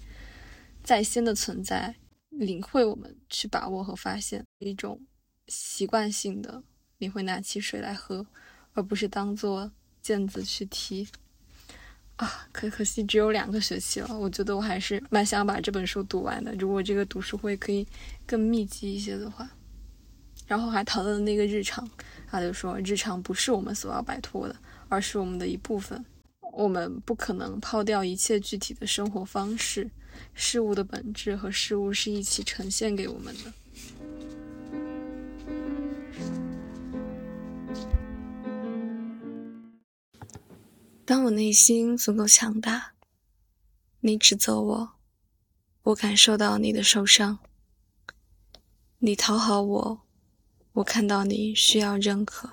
[0.85, 1.97] 在先的存在，
[2.31, 5.01] 领会我们去把握和发现一种
[5.49, 6.63] 习惯性的，
[6.99, 8.25] 你会拿起水来喝，
[8.73, 11.09] 而不是当做毽子去踢。
[12.19, 16.53] 啊，可可惜只有两个学期了，我觉得我还是蛮想把这本书读完的。
[16.57, 17.87] 如果这个读书会可以
[18.27, 19.49] 更密集一些的话，
[20.49, 21.89] 然后还讨论了那个日常，
[22.29, 24.57] 他就说日常不是我们所要摆脱的，
[24.89, 26.05] 而是我们的一部分。
[26.53, 29.89] 我们不可能抛掉一切具体的生活方式，
[30.35, 33.53] 事物的本质和事物是一起呈现给我们的。
[41.09, 42.93] 当我内心足够强大，
[44.01, 44.93] 你指责我，
[45.85, 47.39] 我感受到你的受伤；
[48.99, 50.03] 你讨好我，
[50.73, 52.51] 我看到你需要认可；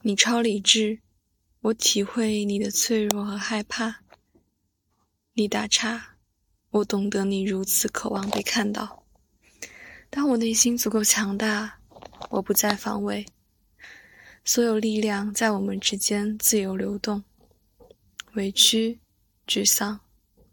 [0.00, 0.98] 你超理智，
[1.60, 4.00] 我体会你的脆弱和害怕；
[5.34, 6.16] 你打岔，
[6.70, 9.04] 我懂得你如此渴望被看到。
[10.10, 11.78] 当我内心足够强大，
[12.30, 13.24] 我不再防卫。
[14.44, 17.22] 所有力量在我们之间自由流动，
[18.34, 18.98] 委屈、
[19.46, 20.00] 沮丧、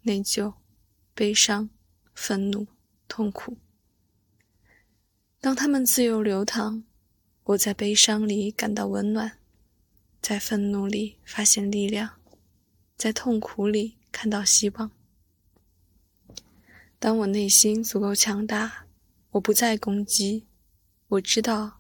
[0.04, 0.54] 内疚、
[1.16, 1.70] 悲伤、
[2.14, 2.68] 愤怒、
[3.08, 3.58] 痛苦。
[5.42, 6.84] 当他们自由流淌，
[7.46, 9.40] 我在悲伤里感到温暖，
[10.22, 12.12] 在愤怒里发现力量，
[12.96, 14.92] 在痛苦里看到希望。
[17.00, 18.86] 当我内心足够强大，
[19.32, 20.46] 我不再攻击，
[21.08, 21.79] 我知道。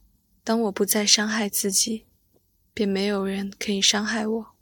[0.49, 2.07] 当我不再伤害自己，
[2.73, 4.55] 便没有人可以伤害我。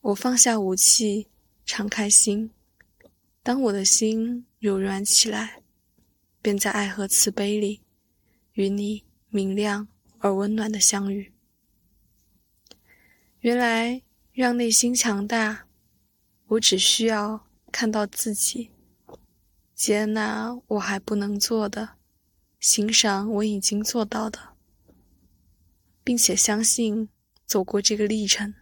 [0.00, 1.28] 我放下武器，
[1.66, 2.50] 敞开心。
[3.42, 5.60] 当我的心柔软起来，
[6.40, 7.82] 便在爱和慈悲里，
[8.54, 9.86] 与你明亮
[10.20, 11.34] 而温暖的相遇。
[13.40, 14.00] 原来，
[14.32, 15.66] 让内心强大，
[16.46, 18.70] 我只需要看到自己，
[19.74, 21.98] 接纳我还不能做的。
[22.62, 24.38] 欣赏我已经做到的，
[26.04, 27.08] 并且相信
[27.44, 28.54] 走过这个历程，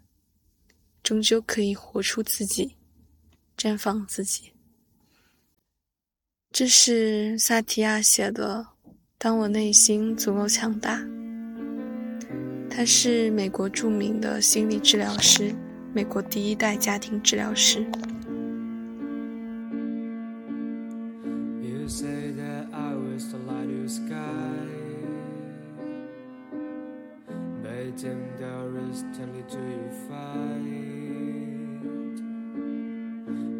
[1.02, 2.76] 终究可以活出自己，
[3.58, 4.54] 绽放自己。
[6.50, 8.66] 这是萨提亚写的
[9.18, 10.98] 《当我内心足够强大》。
[12.70, 15.54] 他是美国著名的心理治疗师，
[15.92, 17.86] 美国第一代家庭治疗师。
[29.48, 30.60] do you fight?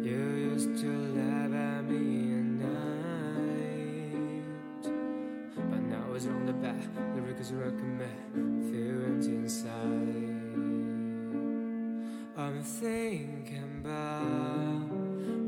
[0.05, 4.15] You used to laugh at me at night,
[5.55, 6.75] but now it's on the back.
[7.15, 10.41] The records recommend, feel empty inside.
[12.37, 14.89] I'm thinking about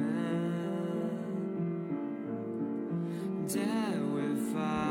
[3.49, 4.86] that we fight.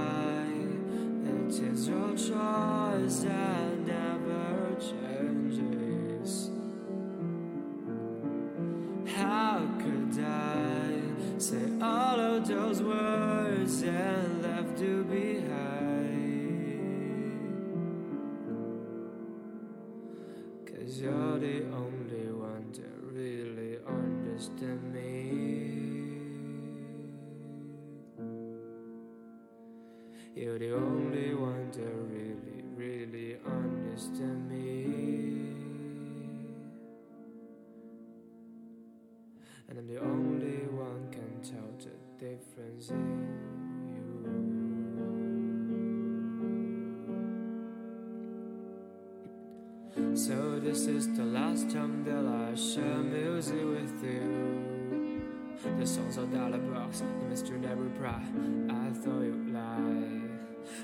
[1.88, 5.45] Your choice that never change.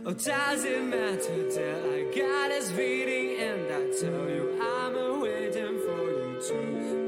[0.04, 1.18] Oh, does it matter?
[1.54, 7.01] That I got this beating and I tell you I'm waiting for you to